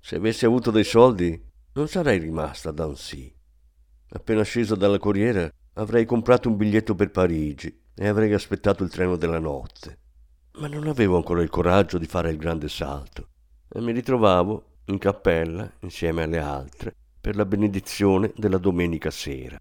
Se 0.00 0.16
avessi 0.16 0.44
avuto 0.44 0.70
dei 0.70 0.84
soldi, 0.84 1.42
non 1.72 1.88
sarei 1.88 2.18
rimasta 2.18 2.68
ad 2.68 2.78
Annecy. 2.78 3.34
Appena 4.10 4.42
sceso 4.42 4.74
dalla 4.74 4.98
corriera, 4.98 5.50
avrei 5.74 6.04
comprato 6.04 6.48
un 6.48 6.56
biglietto 6.56 6.94
per 6.94 7.10
Parigi 7.10 7.82
e 7.94 8.06
avrei 8.06 8.32
aspettato 8.32 8.84
il 8.84 8.90
treno 8.90 9.16
della 9.16 9.38
notte. 9.38 9.98
Ma 10.58 10.68
non 10.68 10.86
avevo 10.86 11.16
ancora 11.16 11.42
il 11.42 11.50
coraggio 11.50 11.98
di 11.98 12.06
fare 12.06 12.30
il 12.30 12.36
grande 12.36 12.68
salto 12.68 13.28
e 13.68 13.80
mi 13.80 13.92
ritrovavo 13.92 14.64
in 14.86 14.98
cappella 14.98 15.70
insieme 15.80 16.22
alle 16.22 16.38
altre 16.38 16.94
per 17.20 17.36
la 17.36 17.44
benedizione 17.44 18.32
della 18.36 18.58
domenica 18.58 19.10
sera. 19.10 19.58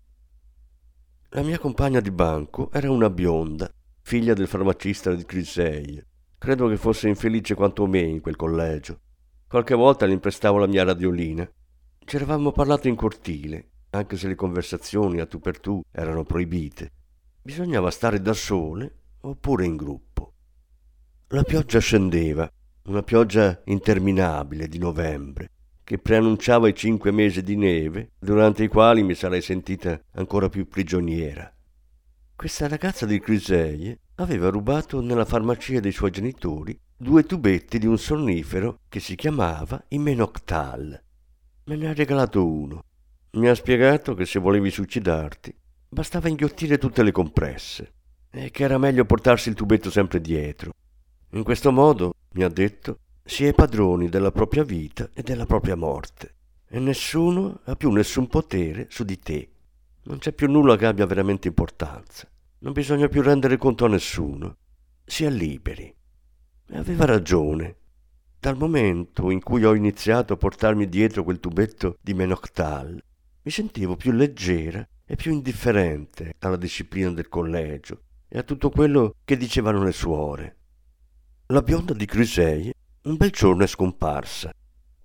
La 1.29 1.41
mia 1.41 1.58
compagna 1.58 2.00
di 2.00 2.12
banco 2.12 2.70
era 2.72 2.91
una 2.91 3.10
bionda, 3.10 3.72
figlia 4.01 4.36
del 4.36 4.48
farmacista 4.48 5.15
di 5.15 5.25
Crisei. 5.25 6.03
Credo 6.38 6.67
che 6.67 6.77
fosse 6.77 7.08
infelice 7.08 7.55
quanto 7.55 7.88
me 7.88 8.01
in 8.01 8.20
quel 8.22 8.36
collegio. 8.36 9.00
Qualche 9.48 9.74
volta 9.74 10.05
le 10.05 10.13
imprestavo 10.13 10.58
la 10.58 10.67
mia 10.67 10.84
radiolina. 10.84 11.50
Ci 12.05 12.15
eravamo 12.17 12.51
parlato 12.51 12.88
in 12.88 12.96
cortile, 12.96 13.70
anche 13.93 14.17
se 14.17 14.27
le 14.27 14.35
conversazioni 14.35 15.19
a 15.19 15.25
tu 15.25 15.39
per 15.39 15.59
tu 15.59 15.81
erano 15.91 16.23
proibite. 16.23 16.91
Bisognava 17.41 17.91
stare 17.91 18.21
da 18.21 18.33
sole 18.33 18.95
oppure 19.21 19.65
in 19.65 19.75
gruppo. 19.75 20.33
La 21.29 21.43
pioggia 21.43 21.79
scendeva, 21.79 22.50
una 22.85 23.03
pioggia 23.03 23.62
interminabile 23.65 24.67
di 24.67 24.77
novembre, 24.77 25.50
che 25.83 25.97
preannunciava 25.97 26.67
i 26.67 26.75
cinque 26.75 27.12
mesi 27.12 27.41
di 27.43 27.55
neve, 27.55 28.12
durante 28.19 28.63
i 28.63 28.67
quali 28.67 29.03
mi 29.03 29.15
sarei 29.15 29.41
sentita 29.41 30.00
ancora 30.13 30.50
più 30.50 30.67
prigioniera. 30.67 31.51
Questa 32.35 32.67
ragazza 32.67 33.05
di 33.05 33.19
Crisei 33.19 33.97
aveva 34.15 34.50
rubato 34.50 35.01
nella 35.01 35.25
farmacia 35.25 35.79
dei 35.79 35.91
suoi 35.91 36.12
genitori 36.12 36.77
due 36.95 37.23
tubetti 37.25 37.79
di 37.79 37.85
un 37.85 37.97
sonnifero 37.97 38.79
che 38.89 39.00
si 39.00 39.15
chiamava 39.15 39.83
Imenoctal. 39.89 41.01
Me 41.65 41.75
ne 41.75 41.89
ha 41.89 41.93
regalato 41.93 42.45
uno. 42.45 42.83
Mi 43.35 43.47
ha 43.47 43.55
spiegato 43.55 44.13
che 44.13 44.27
se 44.27 44.37
volevi 44.37 44.69
suicidarti 44.69 45.51
bastava 45.89 46.29
inghiottire 46.29 46.77
tutte 46.77 47.01
le 47.01 47.11
compresse 47.11 47.93
e 48.29 48.51
che 48.51 48.63
era 48.63 48.77
meglio 48.77 49.05
portarsi 49.05 49.49
il 49.49 49.55
tubetto 49.55 49.89
sempre 49.89 50.21
dietro. 50.21 50.71
In 51.31 51.43
questo 51.43 51.71
modo, 51.71 52.13
mi 52.33 52.43
ha 52.43 52.47
detto, 52.47 52.99
si 53.23 53.45
è 53.45 53.53
padroni 53.53 54.07
della 54.07 54.31
propria 54.31 54.63
vita 54.63 55.09
e 55.15 55.23
della 55.23 55.47
propria 55.47 55.75
morte 55.75 56.35
e 56.67 56.77
nessuno 56.77 57.61
ha 57.63 57.75
più 57.75 57.89
nessun 57.89 58.27
potere 58.27 58.85
su 58.91 59.03
di 59.03 59.17
te. 59.17 59.49
Non 60.03 60.19
c'è 60.19 60.31
più 60.31 60.47
nulla 60.47 60.75
che 60.75 60.85
abbia 60.85 61.07
veramente 61.07 61.47
importanza. 61.47 62.29
Non 62.59 62.71
bisogna 62.71 63.07
più 63.07 63.23
rendere 63.23 63.57
conto 63.57 63.85
a 63.85 63.89
nessuno. 63.89 64.57
Si 65.03 65.23
è 65.23 65.31
liberi. 65.31 65.91
E 66.67 66.77
aveva 66.77 67.05
ragione. 67.05 67.77
Dal 68.39 68.57
momento 68.57 69.31
in 69.31 69.41
cui 69.41 69.65
ho 69.65 69.73
iniziato 69.73 70.33
a 70.33 70.37
portarmi 70.37 70.87
dietro 70.87 71.23
quel 71.23 71.39
tubetto 71.39 71.97
di 71.99 72.13
Menoctal, 72.13 73.01
mi 73.43 73.51
sentivo 73.51 73.95
più 73.95 74.12
leggera 74.12 74.88
e 75.05 75.15
più 75.15 75.31
indifferente 75.31 76.35
alla 76.39 76.55
disciplina 76.55 77.12
del 77.12 77.27
collegio 77.27 78.03
e 78.29 78.38
a 78.38 78.43
tutto 78.43 78.69
quello 78.69 79.15
che 79.25 79.38
dicevano 79.38 79.83
le 79.83 79.91
suore. 79.91 80.57
La 81.47 81.62
bionda 81.62 81.93
di 81.93 82.05
Crisei 82.05 82.73
un 83.03 83.17
bel 83.17 83.31
giorno 83.31 83.63
è 83.63 83.67
scomparsa. 83.67 84.51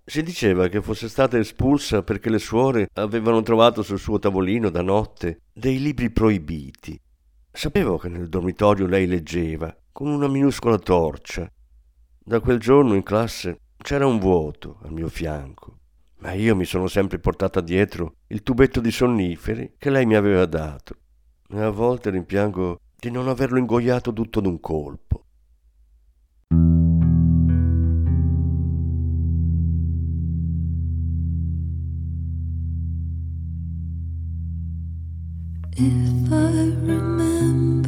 Si 0.04 0.22
diceva 0.22 0.68
che 0.68 0.80
fosse 0.80 1.08
stata 1.08 1.36
espulsa 1.36 2.02
perché 2.02 2.30
le 2.30 2.38
suore 2.38 2.88
avevano 2.94 3.42
trovato 3.42 3.82
sul 3.82 3.98
suo 3.98 4.20
tavolino 4.20 4.70
da 4.70 4.82
notte 4.82 5.40
dei 5.52 5.80
libri 5.80 6.10
proibiti. 6.10 6.98
Sapevo 7.50 7.98
che 7.98 8.08
nel 8.08 8.28
dormitorio 8.28 8.86
lei 8.86 9.06
leggeva 9.08 9.76
con 9.90 10.06
una 10.06 10.28
minuscola 10.28 10.78
torcia. 10.78 11.50
Da 12.18 12.38
quel 12.38 12.60
giorno 12.60 12.94
in 12.94 13.02
classe 13.02 13.58
c'era 13.78 14.06
un 14.06 14.20
vuoto 14.20 14.78
al 14.82 14.92
mio 14.92 15.08
fianco, 15.08 15.77
ma 16.20 16.32
io 16.32 16.56
mi 16.56 16.64
sono 16.64 16.88
sempre 16.88 17.18
portata 17.18 17.60
dietro 17.60 18.16
il 18.28 18.42
tubetto 18.42 18.80
di 18.80 18.90
sonniferi 18.90 19.74
che 19.78 19.90
lei 19.90 20.06
mi 20.06 20.16
aveva 20.16 20.46
dato 20.46 20.96
e 21.48 21.60
a 21.60 21.70
volte 21.70 22.10
rimpiango 22.10 22.80
di 22.98 23.10
non 23.10 23.28
averlo 23.28 23.58
ingoiato 23.58 24.12
tutto 24.12 24.40
d'un 24.40 24.60
colpo. 24.60 25.24
If 35.80 36.32
I 36.32 36.74
remember 36.84 37.87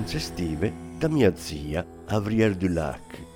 vacanze 0.00 0.16
estive 0.16 0.72
da 0.98 1.08
mia 1.08 1.36
zia 1.36 1.84
a 2.06 2.18
Vrier-du-Lac. 2.18 3.26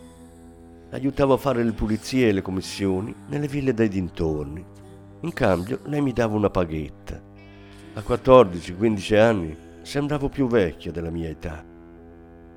Aiutavo 0.92 1.35
a 1.35 1.37
fare 1.37 1.62
le 1.62 1.72
pulizie 1.72 2.29
e 2.29 2.33
le 2.33 2.40
commissioni 2.40 3.14
nelle 3.29 3.48
ville 3.48 3.74
dei 3.74 3.88
dintorni. 3.88 4.64
In 5.20 5.33
cambio 5.35 5.81
lei 5.85 6.00
mi 6.00 6.12
dava 6.12 6.37
una 6.37 6.48
paghetta. 6.48 7.20
A 7.94 8.00
14-15 8.00 9.18
anni 9.18 9.57
sembravo 9.83 10.31
più 10.31 10.46
vecchio 10.46 10.90
della 10.90 11.11
mia 11.11 11.29
età. 11.29 11.62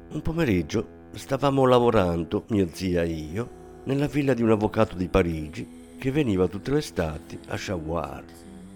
Un 0.09 0.21
pomeriggio 0.21 0.87
stavamo 1.11 1.65
lavorando, 1.65 2.45
mia 2.49 2.67
zia 2.71 3.03
e 3.03 3.11
io, 3.11 3.49
nella 3.83 4.07
villa 4.07 4.33
di 4.33 4.41
un 4.41 4.51
avvocato 4.51 4.95
di 4.95 5.09
Parigi 5.09 5.95
che 5.97 6.11
veniva 6.11 6.47
tutte 6.47 6.71
le 6.71 6.77
estati 6.77 7.37
a 7.47 7.55
Chauvoir 7.57 8.23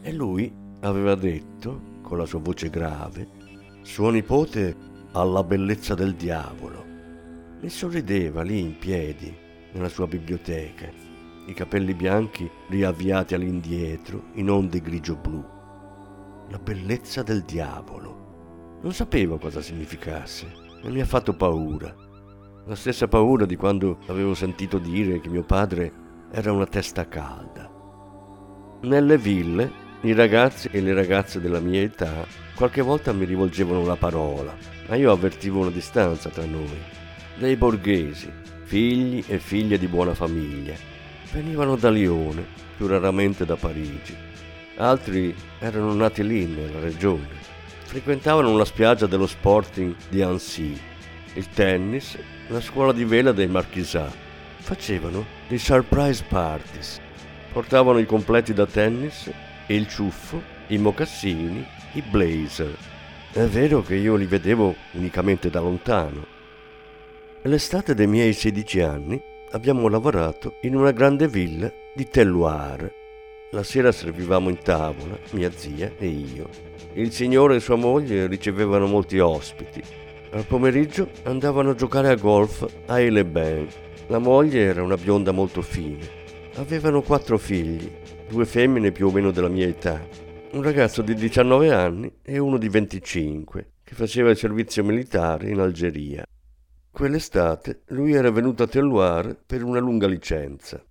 e 0.01 0.11
lui 0.11 0.51
aveva 0.81 1.15
detto, 1.15 1.99
con 2.01 2.17
la 2.17 2.25
sua 2.25 2.39
voce 2.39 2.69
grave, 2.69 3.27
suo 3.83 4.09
nipote 4.09 4.89
ha 5.13 5.23
la 5.23 5.43
bellezza 5.43 5.93
del 5.93 6.15
diavolo. 6.15 6.85
Mi 7.59 7.69
sorrideva 7.69 8.43
lì 8.43 8.59
in 8.59 8.77
piedi, 8.77 9.35
nella 9.73 9.89
sua 9.89 10.07
biblioteca, 10.07 10.89
i 11.47 11.53
capelli 11.53 11.93
bianchi 11.93 12.49
riavviati 12.69 13.33
all'indietro 13.33 14.25
in 14.35 14.49
onde 14.49 14.79
grigio-blu. 14.79 15.43
La 16.49 16.59
bellezza 16.59 17.23
del 17.23 17.43
diavolo. 17.43 18.79
Non 18.81 18.93
sapevo 18.93 19.37
cosa 19.37 19.61
significasse 19.61 20.47
e 20.81 20.89
mi 20.89 21.01
ha 21.01 21.05
fatto 21.05 21.33
paura. 21.33 21.93
La 22.65 22.75
stessa 22.75 23.07
paura 23.07 23.45
di 23.45 23.55
quando 23.55 23.99
avevo 24.07 24.33
sentito 24.33 24.77
dire 24.77 25.19
che 25.19 25.29
mio 25.29 25.43
padre 25.43 25.91
era 26.31 26.51
una 26.51 26.65
testa 26.65 27.07
calda. 27.07 27.69
Nelle 28.81 29.17
ville, 29.17 29.71
i 30.01 30.13
ragazzi 30.13 30.69
e 30.71 30.79
le 30.81 30.93
ragazze 30.93 31.41
della 31.41 31.59
mia 31.59 31.81
età 31.81 32.25
qualche 32.61 32.83
volta 32.83 33.11
mi 33.11 33.25
rivolgevano 33.25 33.83
la 33.83 33.95
parola, 33.95 34.55
ma 34.87 34.95
io 34.95 35.11
avvertivo 35.11 35.61
una 35.61 35.71
distanza 35.71 36.29
tra 36.29 36.45
noi. 36.45 36.79
Dei 37.35 37.55
borghesi, 37.55 38.31
figli 38.65 39.23
e 39.25 39.39
figlie 39.39 39.79
di 39.79 39.87
buona 39.87 40.13
famiglia, 40.13 40.75
venivano 41.31 41.75
da 41.75 41.89
Lione, 41.89 42.45
più 42.77 42.85
raramente 42.85 43.45
da 43.45 43.55
Parigi. 43.55 44.15
Altri 44.75 45.35
erano 45.57 45.91
nati 45.95 46.23
lì 46.23 46.45
nella 46.45 46.79
regione. 46.79 47.29
Frequentavano 47.83 48.55
la 48.55 48.65
spiaggia 48.65 49.07
dello 49.07 49.25
Sporting 49.25 49.95
di 50.07 50.21
Annecy, 50.21 50.79
il 51.33 51.49
tennis, 51.49 52.15
la 52.49 52.61
scuola 52.61 52.93
di 52.93 53.05
vela 53.05 53.31
dei 53.31 53.47
Marchisat. 53.47 54.13
Facevano 54.57 55.25
dei 55.47 55.57
surprise 55.57 56.23
parties. 56.27 57.01
Portavano 57.51 57.97
i 57.97 58.05
completi 58.05 58.53
da 58.53 58.67
tennis 58.67 59.31
il 59.65 59.87
ciuffo, 59.87 60.41
i 60.67 60.77
mocassini, 60.77 61.65
i 61.93 62.01
blazer. 62.01 62.75
È 63.33 63.43
vero 63.43 63.81
che 63.81 63.95
io 63.95 64.15
li 64.15 64.25
vedevo 64.25 64.75
unicamente 64.93 65.49
da 65.49 65.59
lontano. 65.59 66.25
L'estate 67.43 67.93
dei 67.93 68.07
miei 68.07 68.33
16 68.33 68.81
anni 68.81 69.21
abbiamo 69.51 69.87
lavorato 69.87 70.57
in 70.61 70.75
una 70.75 70.91
grande 70.91 71.27
villa 71.27 71.71
di 71.93 72.07
Telloire. 72.07 72.93
La 73.51 73.63
sera 73.63 73.91
servivamo 73.91 74.49
in 74.49 74.59
tavola, 74.59 75.17
mia 75.31 75.51
zia 75.53 75.91
e 75.97 76.07
io. 76.07 76.47
Il 76.93 77.11
signore 77.11 77.55
e 77.55 77.59
sua 77.59 77.75
moglie 77.75 78.27
ricevevano 78.27 78.87
molti 78.87 79.19
ospiti. 79.19 79.81
Al 80.31 80.45
pomeriggio 80.45 81.09
andavano 81.23 81.71
a 81.71 81.75
giocare 81.75 82.09
a 82.09 82.15
golf 82.15 82.65
a 82.85 82.99
Elebain. 82.99 83.67
La 84.07 84.19
moglie 84.19 84.61
era 84.61 84.83
una 84.83 84.95
bionda 84.95 85.31
molto 85.31 85.61
fine. 85.61 86.19
Avevano 86.55 87.01
quattro 87.01 87.37
figli, 87.37 87.89
due 88.29 88.45
femmine 88.45 88.91
più 88.91 89.07
o 89.07 89.11
meno 89.11 89.31
della 89.31 89.49
mia 89.49 89.67
età, 89.67 90.01
un 90.53 90.63
ragazzo 90.63 91.01
di 91.01 91.13
19 91.13 91.71
anni 91.71 92.13
e 92.21 92.37
uno 92.37 92.57
di 92.57 92.67
25, 92.67 93.71
che 93.83 93.95
faceva 93.95 94.31
il 94.31 94.37
servizio 94.37 94.83
militare 94.83 95.49
in 95.49 95.59
Algeria. 95.59 96.25
Quell'estate 96.91 97.83
lui 97.87 98.11
era 98.11 98.31
venuto 98.31 98.63
a 98.63 98.67
Telloire 98.67 99.35
per 99.45 99.63
una 99.63 99.79
lunga 99.79 100.07
licenza. 100.07 100.83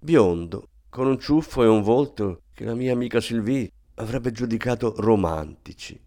Biondo, 0.00 0.68
con 0.88 1.06
un 1.06 1.18
ciuffo 1.18 1.62
e 1.62 1.68
un 1.68 1.82
volto 1.82 2.42
che 2.52 2.64
la 2.64 2.74
mia 2.74 2.92
amica 2.92 3.20
Sylvie 3.20 3.70
avrebbe 3.94 4.32
giudicato 4.32 4.94
romantici. 4.96 6.00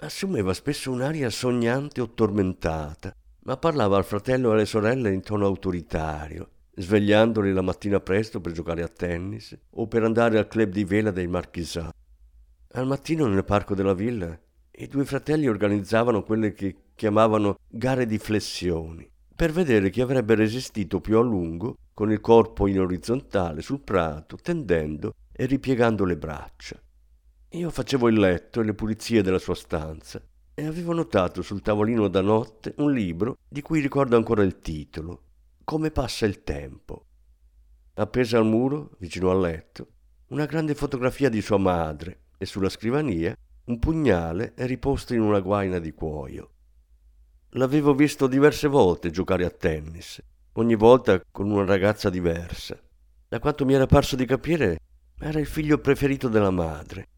Assumeva 0.00 0.52
spesso 0.52 0.90
un'aria 0.90 1.30
sognante 1.30 2.02
o 2.02 2.12
tormentata, 2.12 3.14
ma 3.44 3.56
parlava 3.56 3.96
al 3.96 4.04
fratello 4.04 4.50
e 4.50 4.52
alle 4.52 4.66
sorelle 4.66 5.12
in 5.12 5.22
tono 5.22 5.46
autoritario, 5.46 6.50
svegliandoli 6.74 7.54
la 7.54 7.62
mattina 7.62 8.00
presto 8.00 8.40
per 8.42 8.52
giocare 8.52 8.82
a 8.82 8.88
tennis 8.88 9.56
o 9.70 9.86
per 9.86 10.02
andare 10.02 10.36
al 10.36 10.46
club 10.46 10.70
di 10.70 10.84
vela 10.84 11.10
dei 11.10 11.26
Marchisat. 11.26 11.97
Al 12.72 12.86
mattino 12.86 13.26
nel 13.26 13.44
parco 13.44 13.74
della 13.74 13.94
villa 13.94 14.38
i 14.72 14.88
due 14.88 15.06
fratelli 15.06 15.48
organizzavano 15.48 16.22
quelle 16.22 16.52
che 16.52 16.76
chiamavano 16.94 17.56
gare 17.66 18.04
di 18.04 18.18
flessioni, 18.18 19.10
per 19.34 19.52
vedere 19.52 19.88
chi 19.88 20.02
avrebbe 20.02 20.34
resistito 20.34 21.00
più 21.00 21.16
a 21.16 21.22
lungo 21.22 21.78
con 21.94 22.12
il 22.12 22.20
corpo 22.20 22.66
in 22.66 22.80
orizzontale 22.80 23.62
sul 23.62 23.80
prato, 23.80 24.36
tendendo 24.36 25.14
e 25.32 25.46
ripiegando 25.46 26.04
le 26.04 26.18
braccia. 26.18 26.78
Io 27.52 27.70
facevo 27.70 28.06
il 28.08 28.18
letto 28.18 28.60
e 28.60 28.64
le 28.64 28.74
pulizie 28.74 29.22
della 29.22 29.38
sua 29.38 29.54
stanza 29.54 30.22
e 30.52 30.66
avevo 30.66 30.92
notato 30.92 31.40
sul 31.40 31.62
tavolino 31.62 32.06
da 32.08 32.20
notte 32.20 32.74
un 32.76 32.92
libro 32.92 33.38
di 33.48 33.62
cui 33.62 33.80
ricordo 33.80 34.14
ancora 34.14 34.42
il 34.42 34.60
titolo, 34.60 35.22
Come 35.64 35.90
passa 35.90 36.26
il 36.26 36.42
tempo. 36.44 37.06
Appesa 37.94 38.36
al 38.36 38.46
muro, 38.46 38.90
vicino 38.98 39.30
al 39.30 39.40
letto, 39.40 39.86
una 40.28 40.44
grande 40.44 40.74
fotografia 40.74 41.30
di 41.30 41.40
sua 41.40 41.58
madre 41.58 42.26
e 42.38 42.46
sulla 42.46 42.70
scrivania 42.70 43.36
un 43.64 43.78
pugnale 43.78 44.54
riposto 44.56 45.12
in 45.12 45.20
una 45.20 45.40
guaina 45.40 45.78
di 45.78 45.92
cuoio. 45.92 46.50
L'avevo 47.52 47.94
visto 47.94 48.26
diverse 48.26 48.68
volte 48.68 49.10
giocare 49.10 49.44
a 49.44 49.50
tennis, 49.50 50.22
ogni 50.52 50.74
volta 50.74 51.20
con 51.30 51.50
una 51.50 51.64
ragazza 51.64 52.08
diversa. 52.08 52.78
Da 53.28 53.38
quanto 53.40 53.66
mi 53.66 53.74
era 53.74 53.86
parso 53.86 54.16
di 54.16 54.24
capire, 54.24 54.78
era 55.18 55.38
il 55.38 55.46
figlio 55.46 55.78
preferito 55.78 56.28
della 56.28 56.50
madre 56.50 57.08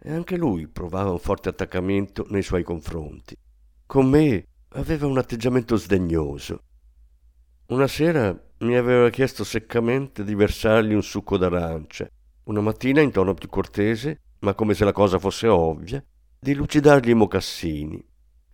e 0.00 0.12
anche 0.12 0.36
lui 0.36 0.68
provava 0.68 1.10
un 1.10 1.18
forte 1.18 1.48
attaccamento 1.48 2.24
nei 2.30 2.42
suoi 2.42 2.62
confronti. 2.62 3.36
Con 3.84 4.08
me 4.08 4.46
aveva 4.70 5.06
un 5.06 5.18
atteggiamento 5.18 5.76
sdegnoso. 5.76 6.62
Una 7.66 7.86
sera 7.86 8.38
mi 8.58 8.76
aveva 8.76 9.10
chiesto 9.10 9.44
seccamente 9.44 10.24
di 10.24 10.34
versargli 10.34 10.94
un 10.94 11.02
succo 11.02 11.36
d'arancia. 11.36 12.08
Una 12.44 12.60
mattina, 12.60 13.00
in 13.00 13.10
tono 13.10 13.34
più 13.34 13.48
cortese, 13.48 14.20
ma 14.40 14.54
come 14.54 14.74
se 14.74 14.84
la 14.84 14.92
cosa 14.92 15.18
fosse 15.18 15.48
ovvia, 15.48 16.02
di 16.38 16.54
lucidargli 16.54 17.10
i 17.10 17.14
mocassini. 17.14 18.04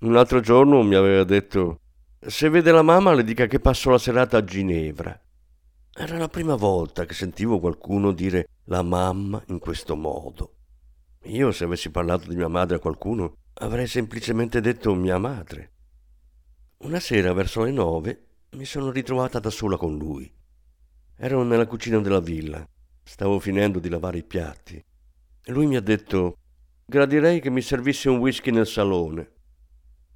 Un 0.01 0.17
altro 0.17 0.41
giorno 0.41 0.83
mi 0.83 0.95
aveva 0.95 1.25
detto 1.25 1.81
se 2.27 2.49
vede 2.49 2.73
la 2.73 2.81
mamma 2.81 3.13
le 3.13 3.23
dica 3.23 3.47
che 3.47 3.61
passo 3.61 3.91
la 3.91 3.99
serata 3.99 4.39
a 4.39 4.45
Ginevra. 4.45 5.21
Era 5.93 6.17
la 6.17 6.29
prima 6.29 6.55
volta 6.55 7.05
che 7.05 7.13
sentivo 7.13 7.61
qualcuno 7.61 8.13
dire 8.13 8.47
la 8.65 8.81
mamma 8.83 9.43
in 9.49 9.59
questo 9.59 9.95
modo. 9.95 10.55
Io, 11.25 11.53
se 11.53 11.65
avessi 11.65 11.91
parlato 11.91 12.27
di 12.27 12.35
mia 12.35 12.49
madre 12.49 12.77
a 12.77 12.81
qualcuno, 12.81 13.37
avrei 13.55 13.87
semplicemente 13.87 14.63
detto 14.63 14.95
mia 14.95 15.19
madre. 15.19 15.73
Una 16.79 16.99
sera, 16.99 17.35
verso 17.35 17.63
le 17.63 17.73
nove, 17.73 18.27
mi 18.53 18.65
sono 18.65 18.91
ritrovata 18.91 19.39
da 19.39 19.51
sola 19.51 19.77
con 19.77 19.99
lui. 19.99 20.33
Ero 21.17 21.43
nella 21.43 21.67
cucina 21.67 22.01
della 22.01 22.21
villa. 22.21 22.67
Stavo 23.03 23.39
finendo 23.39 23.81
di 23.81 23.91
lavare 23.91 24.19
i 24.19 24.25
piatti. 24.25 24.83
Lui 25.49 25.67
mi 25.67 25.77
ha 25.77 25.81
detto 25.81 26.39
gradirei 26.87 27.41
che 27.41 27.51
mi 27.51 27.61
servisse 27.61 28.09
un 28.09 28.19
whisky 28.19 28.51
nel 28.51 28.67
salone. 28.67 29.33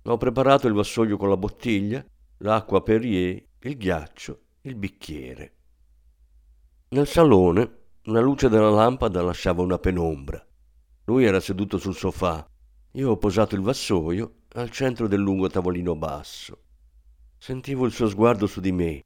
Ho 0.04 0.16
preparato 0.16 0.66
il 0.66 0.72
vassoio 0.72 1.18
con 1.18 1.28
la 1.28 1.36
bottiglia, 1.36 2.02
l'acqua 2.38 2.82
Perrier, 2.82 3.44
il 3.60 3.76
ghiaccio, 3.76 4.40
il 4.62 4.74
bicchiere. 4.74 5.54
Nel 6.90 7.06
salone 7.06 7.76
una 8.04 8.20
luce 8.20 8.48
della 8.48 8.70
lampada 8.70 9.20
lasciava 9.20 9.60
una 9.60 9.78
penombra. 9.78 10.42
Lui 11.04 11.24
era 11.24 11.40
seduto 11.40 11.76
sul 11.76 11.94
sofà. 11.94 12.48
Io 12.92 13.10
ho 13.10 13.18
posato 13.18 13.54
il 13.54 13.60
vassoio 13.60 14.44
al 14.52 14.70
centro 14.70 15.08
del 15.08 15.20
lungo 15.20 15.48
tavolino 15.48 15.94
basso. 15.94 16.62
Sentivo 17.36 17.84
il 17.84 17.92
suo 17.92 18.08
sguardo 18.08 18.46
su 18.46 18.60
di 18.60 18.72
me. 18.72 19.04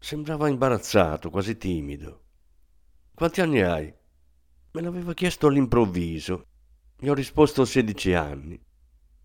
Sembrava 0.00 0.48
imbarazzato, 0.48 1.30
quasi 1.30 1.56
timido. 1.56 2.24
Quanti 3.14 3.40
anni 3.40 3.60
hai? 3.60 3.94
Me 4.72 4.82
l'aveva 4.82 5.14
chiesto 5.14 5.48
all'improvviso. 5.48 6.46
Gli 6.96 7.08
ho 7.08 7.14
risposto 7.14 7.64
16 7.64 8.12
anni. 8.14 8.60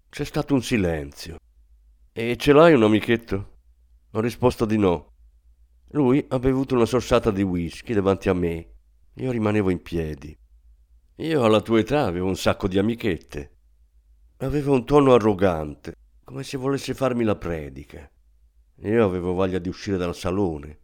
C'è 0.09 0.23
stato 0.23 0.55
un 0.55 0.63
silenzio. 0.63 1.37
E 2.11 2.35
ce 2.35 2.51
l'hai 2.51 2.73
un 2.73 2.81
amichetto? 2.81 3.57
Ho 4.13 4.21
risposto 4.21 4.65
di 4.65 4.77
no. 4.77 5.13
Lui 5.89 6.25
ha 6.29 6.39
bevuto 6.39 6.73
una 6.73 6.85
sorsata 6.85 7.29
di 7.29 7.43
whisky 7.43 7.93
davanti 7.93 8.27
a 8.27 8.33
me. 8.33 8.73
Io 9.17 9.29
rimanevo 9.29 9.69
in 9.69 9.83
piedi. 9.83 10.35
Io 11.17 11.43
alla 11.43 11.61
tua 11.61 11.77
età 11.77 12.05
avevo 12.05 12.25
un 12.25 12.35
sacco 12.35 12.67
di 12.67 12.79
amichette. 12.79 13.57
Aveva 14.37 14.71
un 14.71 14.83
tono 14.83 15.13
arrogante, 15.13 15.93
come 16.23 16.41
se 16.41 16.57
volesse 16.57 16.95
farmi 16.95 17.23
la 17.23 17.35
predica. 17.35 18.09
Io 18.77 19.05
avevo 19.05 19.33
voglia 19.33 19.59
di 19.59 19.69
uscire 19.69 19.97
dal 19.97 20.15
salone. 20.15 20.79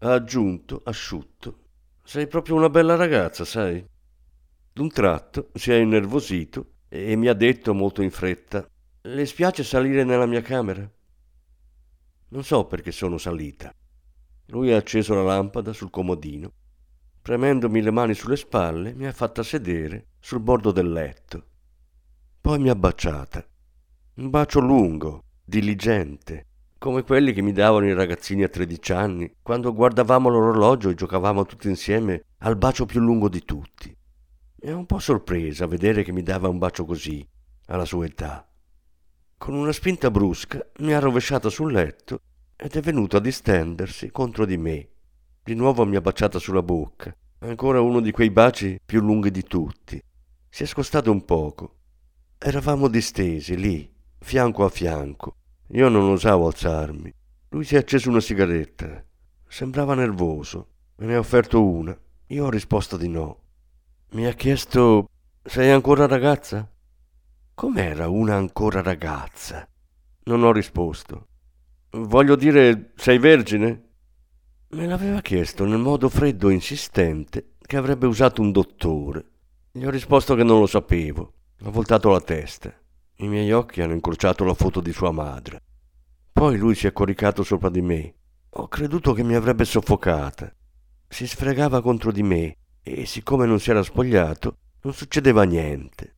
Ha 0.00 0.12
aggiunto, 0.12 0.82
asciutto, 0.84 1.60
sei 2.04 2.26
proprio 2.26 2.56
una 2.56 2.68
bella 2.68 2.94
ragazza, 2.94 3.44
sai? 3.44 3.84
D'un 4.74 4.88
tratto 4.88 5.50
si 5.52 5.70
è 5.70 5.76
innervosito 5.76 6.76
e 6.88 7.14
mi 7.14 7.28
ha 7.28 7.34
detto 7.34 7.74
molto 7.74 8.00
in 8.00 8.10
fretta 8.10 8.66
le 9.02 9.26
spiace 9.26 9.64
salire 9.64 10.02
nella 10.02 10.24
mia 10.24 10.40
camera? 10.40 10.90
Non 12.28 12.42
so 12.42 12.64
perché 12.64 12.90
sono 12.90 13.18
salita. 13.18 13.70
Lui 14.46 14.72
ha 14.72 14.78
acceso 14.78 15.12
la 15.12 15.24
lampada 15.24 15.74
sul 15.74 15.90
comodino. 15.90 16.52
Premendomi 17.20 17.82
le 17.82 17.90
mani 17.90 18.14
sulle 18.14 18.36
spalle, 18.36 18.94
mi 18.94 19.06
ha 19.06 19.12
fatta 19.12 19.42
sedere 19.42 20.06
sul 20.18 20.40
bordo 20.40 20.72
del 20.72 20.90
letto. 20.90 21.44
Poi 22.40 22.58
mi 22.58 22.70
ha 22.70 22.74
baciata. 22.74 23.46
Un 24.14 24.30
bacio 24.30 24.60
lungo, 24.60 25.24
diligente, 25.44 26.46
come 26.78 27.02
quelli 27.02 27.34
che 27.34 27.42
mi 27.42 27.52
davano 27.52 27.86
i 27.86 27.94
ragazzini 27.94 28.42
a 28.42 28.48
13 28.48 28.92
anni, 28.92 29.34
quando 29.42 29.74
guardavamo 29.74 30.30
l'orologio 30.30 30.88
e 30.88 30.94
giocavamo 30.94 31.44
tutti 31.44 31.68
insieme 31.68 32.24
al 32.38 32.56
bacio 32.56 32.86
più 32.86 33.00
lungo 33.00 33.28
di 33.28 33.44
tutti. 33.44 33.94
È 34.64 34.70
un 34.70 34.86
po' 34.86 35.00
sorpresa 35.00 35.66
vedere 35.66 36.04
che 36.04 36.12
mi 36.12 36.22
dava 36.22 36.46
un 36.46 36.58
bacio 36.58 36.84
così, 36.84 37.28
alla 37.66 37.84
sua 37.84 38.04
età. 38.04 38.48
Con 39.36 39.54
una 39.54 39.72
spinta 39.72 40.08
brusca 40.08 40.64
mi 40.78 40.94
ha 40.94 41.00
rovesciato 41.00 41.50
sul 41.50 41.72
letto 41.72 42.20
ed 42.54 42.76
è 42.76 42.80
venuto 42.80 43.16
a 43.16 43.20
distendersi 43.20 44.12
contro 44.12 44.46
di 44.46 44.56
me. 44.56 44.88
Di 45.42 45.54
nuovo 45.54 45.84
mi 45.84 45.96
ha 45.96 46.00
baciata 46.00 46.38
sulla 46.38 46.62
bocca, 46.62 47.12
ancora 47.40 47.80
uno 47.80 47.98
di 47.98 48.12
quei 48.12 48.30
baci 48.30 48.78
più 48.86 49.00
lunghi 49.00 49.32
di 49.32 49.42
tutti. 49.42 50.00
Si 50.48 50.62
è 50.62 50.66
scostato 50.66 51.10
un 51.10 51.24
poco. 51.24 51.78
Eravamo 52.38 52.86
distesi 52.86 53.56
lì, 53.56 53.92
fianco 54.20 54.64
a 54.64 54.68
fianco. 54.68 55.38
Io 55.70 55.88
non 55.88 56.08
osavo 56.08 56.46
alzarmi. 56.46 57.12
Lui 57.48 57.64
si 57.64 57.74
è 57.74 57.78
acceso 57.78 58.10
una 58.10 58.20
sigaretta. 58.20 59.04
Sembrava 59.48 59.96
nervoso. 59.96 60.68
Me 60.98 61.06
ne 61.06 61.16
ha 61.16 61.18
offerto 61.18 61.66
una. 61.66 61.98
Io 62.28 62.44
ho 62.44 62.48
risposto 62.48 62.96
di 62.96 63.08
no. 63.08 63.41
Mi 64.12 64.26
ha 64.26 64.32
chiesto: 64.34 65.08
Sei 65.42 65.70
ancora 65.70 66.06
ragazza? 66.06 66.70
Com'era 67.54 68.08
una 68.08 68.36
ancora 68.36 68.82
ragazza? 68.82 69.66
Non 70.24 70.44
ho 70.44 70.52
risposto. 70.52 71.28
Voglio 71.92 72.36
dire, 72.36 72.92
sei 72.96 73.16
vergine? 73.16 73.88
Me 74.68 74.86
l'aveva 74.86 75.22
chiesto 75.22 75.64
nel 75.64 75.78
modo 75.78 76.10
freddo 76.10 76.50
e 76.50 76.52
insistente 76.52 77.54
che 77.58 77.78
avrebbe 77.78 78.06
usato 78.06 78.42
un 78.42 78.52
dottore. 78.52 79.24
Gli 79.72 79.86
ho 79.86 79.90
risposto 79.90 80.34
che 80.34 80.44
non 80.44 80.58
lo 80.58 80.66
sapevo. 80.66 81.32
Ho 81.62 81.70
voltato 81.70 82.10
la 82.10 82.20
testa. 82.20 82.70
I 83.16 83.28
miei 83.28 83.50
occhi 83.50 83.80
hanno 83.80 83.94
incrociato 83.94 84.44
la 84.44 84.52
foto 84.52 84.82
di 84.82 84.92
sua 84.92 85.10
madre. 85.10 85.62
Poi 86.30 86.58
lui 86.58 86.74
si 86.74 86.86
è 86.86 86.92
coricato 86.92 87.42
sopra 87.42 87.70
di 87.70 87.80
me. 87.80 88.14
Ho 88.50 88.68
creduto 88.68 89.14
che 89.14 89.22
mi 89.22 89.36
avrebbe 89.36 89.64
soffocata. 89.64 90.54
Si 91.08 91.26
sfregava 91.26 91.80
contro 91.80 92.12
di 92.12 92.22
me 92.22 92.56
e 92.82 93.06
siccome 93.06 93.46
non 93.46 93.60
si 93.60 93.70
era 93.70 93.82
spogliato, 93.82 94.56
non 94.82 94.92
succedeva 94.92 95.44
niente. 95.44 96.16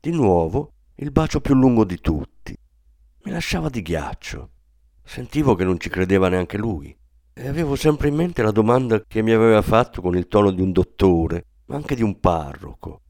Di 0.00 0.10
nuovo 0.10 0.72
il 0.96 1.10
bacio 1.10 1.40
più 1.40 1.54
lungo 1.54 1.84
di 1.84 1.98
tutti. 2.00 2.56
Mi 3.24 3.30
lasciava 3.30 3.68
di 3.68 3.82
ghiaccio. 3.82 4.50
Sentivo 5.02 5.54
che 5.54 5.64
non 5.64 5.78
ci 5.80 5.88
credeva 5.88 6.28
neanche 6.28 6.56
lui 6.56 6.96
e 7.32 7.46
avevo 7.46 7.76
sempre 7.76 8.08
in 8.08 8.16
mente 8.16 8.42
la 8.42 8.50
domanda 8.50 9.00
che 9.06 9.22
mi 9.22 9.30
aveva 9.30 9.62
fatto 9.62 10.00
con 10.00 10.16
il 10.16 10.26
tono 10.26 10.50
di 10.50 10.60
un 10.60 10.72
dottore, 10.72 11.44
ma 11.66 11.76
anche 11.76 11.94
di 11.94 12.02
un 12.02 12.18
parroco. 12.18 13.02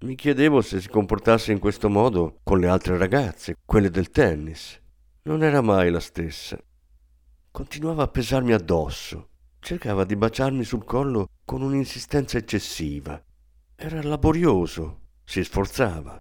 Mi 0.00 0.14
chiedevo 0.14 0.60
se 0.60 0.80
si 0.80 0.88
comportasse 0.88 1.50
in 1.50 1.58
questo 1.58 1.88
modo 1.88 2.38
con 2.44 2.60
le 2.60 2.68
altre 2.68 2.96
ragazze, 2.96 3.56
quelle 3.64 3.90
del 3.90 4.10
tennis. 4.10 4.80
Non 5.22 5.42
era 5.42 5.60
mai 5.60 5.90
la 5.90 5.98
stessa. 6.00 6.56
Continuava 7.50 8.04
a 8.04 8.08
pesarmi 8.08 8.52
addosso, 8.52 9.30
cercava 9.64 10.04
di 10.04 10.14
baciarmi 10.14 10.62
sul 10.62 10.84
collo 10.84 11.30
con 11.42 11.62
un'insistenza 11.62 12.36
eccessiva. 12.36 13.20
Era 13.74 14.02
laborioso, 14.02 15.00
si 15.24 15.42
sforzava. 15.42 16.20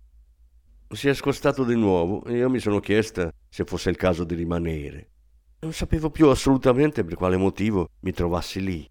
Si 0.87 1.09
è 1.09 1.13
scostato 1.13 1.65
di 1.65 1.75
nuovo 1.75 2.23
e 2.23 2.37
io 2.37 2.49
mi 2.49 2.59
sono 2.59 2.79
chiesta 2.79 3.29
se 3.49 3.65
fosse 3.65 3.89
il 3.89 3.97
caso 3.97 4.23
di 4.23 4.35
rimanere. 4.35 5.09
Non 5.59 5.73
sapevo 5.73 6.09
più 6.09 6.29
assolutamente 6.29 7.03
per 7.03 7.15
quale 7.15 7.35
motivo 7.35 7.89
mi 7.99 8.13
trovassi 8.13 8.63
lì. 8.63 8.89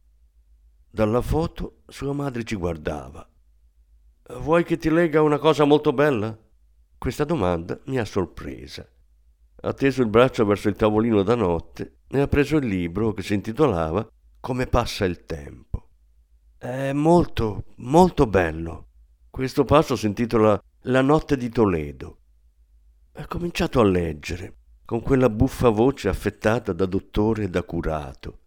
Dalla 0.90 1.22
foto 1.22 1.82
sua 1.86 2.12
madre 2.12 2.44
ci 2.44 2.56
guardava. 2.56 3.26
Vuoi 4.34 4.64
che 4.64 4.76
ti 4.76 4.90
legga 4.90 5.22
una 5.22 5.38
cosa 5.38 5.64
molto 5.64 5.94
bella? 5.94 6.38
Questa 6.98 7.24
domanda 7.24 7.80
mi 7.86 7.98
ha 7.98 8.04
sorpresa. 8.04 8.86
Ha 9.62 9.72
teso 9.72 10.02
il 10.02 10.08
braccio 10.08 10.44
verso 10.44 10.68
il 10.68 10.76
tavolino 10.76 11.22
da 11.22 11.36
notte 11.36 12.00
e 12.06 12.20
ha 12.20 12.28
preso 12.28 12.58
il 12.58 12.66
libro 12.66 13.12
che 13.12 13.22
si 13.22 13.32
intitolava 13.32 14.06
Come 14.42 14.66
passa 14.66 15.04
il 15.04 15.24
tempo. 15.24 15.90
È 16.58 16.92
molto, 16.92 17.66
molto 17.76 18.26
bello. 18.26 18.88
Questo 19.30 19.62
passo 19.64 19.94
si 19.94 20.06
intitola 20.06 20.60
la 20.80 21.00
notte 21.00 21.36
di 21.36 21.48
Toledo. 21.48 22.18
Ha 23.12 23.26
cominciato 23.28 23.78
a 23.78 23.84
leggere, 23.84 24.56
con 24.84 25.00
quella 25.00 25.30
buffa 25.30 25.68
voce 25.68 26.08
affettata 26.08 26.72
da 26.72 26.86
dottore 26.86 27.44
e 27.44 27.50
da 27.50 27.62
curato, 27.62 28.40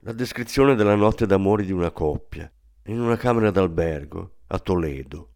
la 0.00 0.12
descrizione 0.12 0.74
della 0.74 0.94
notte 0.94 1.24
d'amore 1.24 1.64
di 1.64 1.72
una 1.72 1.90
coppia, 1.90 2.52
in 2.84 3.00
una 3.00 3.16
camera 3.16 3.50
d'albergo, 3.50 4.40
a 4.48 4.58
Toledo. 4.58 5.32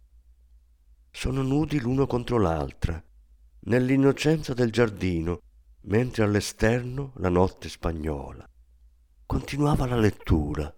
Sono 1.10 1.40
nudi 1.40 1.80
l'uno 1.80 2.06
contro 2.06 2.36
l'altra, 2.36 3.02
nell'innocenza 3.60 4.52
del 4.52 4.70
giardino, 4.70 5.40
mentre 5.84 6.24
all'esterno 6.24 7.12
la 7.16 7.30
notte 7.30 7.70
spagnola. 7.70 8.46
Continuava 9.26 9.87
la 9.87 9.96
lettura. 9.96 10.72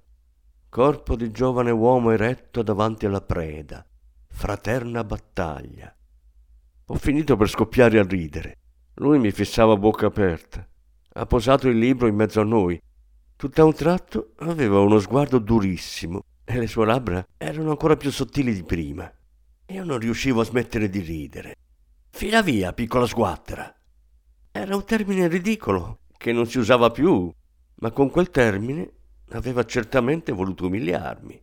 Corpo 0.68 1.16
di 1.16 1.32
giovane 1.32 1.72
uomo 1.72 2.12
eretto 2.12 2.62
davanti 2.62 3.04
alla 3.04 3.20
preda, 3.20 3.84
fraterna 4.28 5.02
battaglia. 5.02 5.94
Ho 6.86 6.94
finito 6.94 7.36
per 7.36 7.48
scoppiare 7.48 7.98
a 7.98 8.04
ridere. 8.04 8.58
Lui 8.94 9.18
mi 9.18 9.32
fissava 9.32 9.72
a 9.72 9.76
bocca 9.76 10.06
aperta. 10.06 10.66
Ha 11.14 11.26
posato 11.26 11.68
il 11.68 11.76
libro 11.76 12.06
in 12.06 12.14
mezzo 12.14 12.40
a 12.40 12.44
noi. 12.44 12.80
Tutt'a 13.34 13.64
un 13.64 13.74
tratto 13.74 14.34
aveva 14.38 14.78
uno 14.78 15.00
sguardo 15.00 15.38
durissimo 15.38 16.22
e 16.44 16.56
le 16.56 16.68
sue 16.68 16.86
labbra 16.86 17.26
erano 17.36 17.70
ancora 17.70 17.96
più 17.96 18.12
sottili 18.12 18.54
di 18.54 18.62
prima. 18.62 19.12
Io 19.66 19.84
non 19.84 19.98
riuscivo 19.98 20.42
a 20.42 20.44
smettere 20.44 20.88
di 20.88 21.00
ridere. 21.00 21.56
Fila 22.10 22.42
via, 22.42 22.72
piccola 22.72 23.06
sguattera. 23.06 23.74
Era 24.52 24.76
un 24.76 24.84
termine 24.84 25.26
ridicolo 25.26 26.02
che 26.16 26.32
non 26.32 26.46
si 26.46 26.58
usava 26.58 26.90
più, 26.90 27.30
ma 27.76 27.90
con 27.90 28.10
quel 28.10 28.30
termine 28.30 28.90
aveva 29.30 29.64
certamente 29.64 30.32
voluto 30.32 30.66
umiliarmi. 30.66 31.42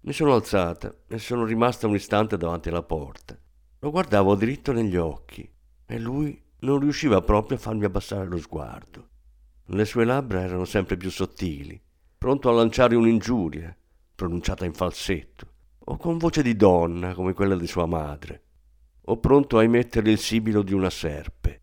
Mi 0.00 0.12
sono 0.12 0.34
alzata 0.34 0.94
e 1.06 1.18
sono 1.18 1.44
rimasta 1.44 1.86
un 1.86 1.94
istante 1.94 2.36
davanti 2.36 2.68
alla 2.68 2.82
porta. 2.82 3.36
Lo 3.80 3.90
guardavo 3.90 4.34
dritto 4.34 4.72
negli 4.72 4.96
occhi 4.96 5.48
e 5.86 5.98
lui 5.98 6.40
non 6.60 6.78
riusciva 6.80 7.22
proprio 7.22 7.56
a 7.56 7.60
farmi 7.60 7.84
abbassare 7.84 8.26
lo 8.26 8.38
sguardo. 8.38 9.08
Le 9.66 9.84
sue 9.84 10.04
labbra 10.04 10.40
erano 10.40 10.64
sempre 10.64 10.96
più 10.96 11.10
sottili, 11.10 11.80
pronto 12.16 12.48
a 12.48 12.52
lanciare 12.52 12.96
un'ingiuria, 12.96 13.76
pronunciata 14.14 14.64
in 14.64 14.72
falsetto, 14.72 15.46
o 15.78 15.96
con 15.96 16.18
voce 16.18 16.42
di 16.42 16.56
donna 16.56 17.14
come 17.14 17.32
quella 17.32 17.56
di 17.56 17.66
sua 17.66 17.86
madre, 17.86 18.42
o 19.02 19.18
pronto 19.18 19.58
a 19.58 19.62
emettere 19.62 20.10
il 20.10 20.18
sibilo 20.18 20.62
di 20.62 20.72
una 20.72 20.90
serpe. 20.90 21.62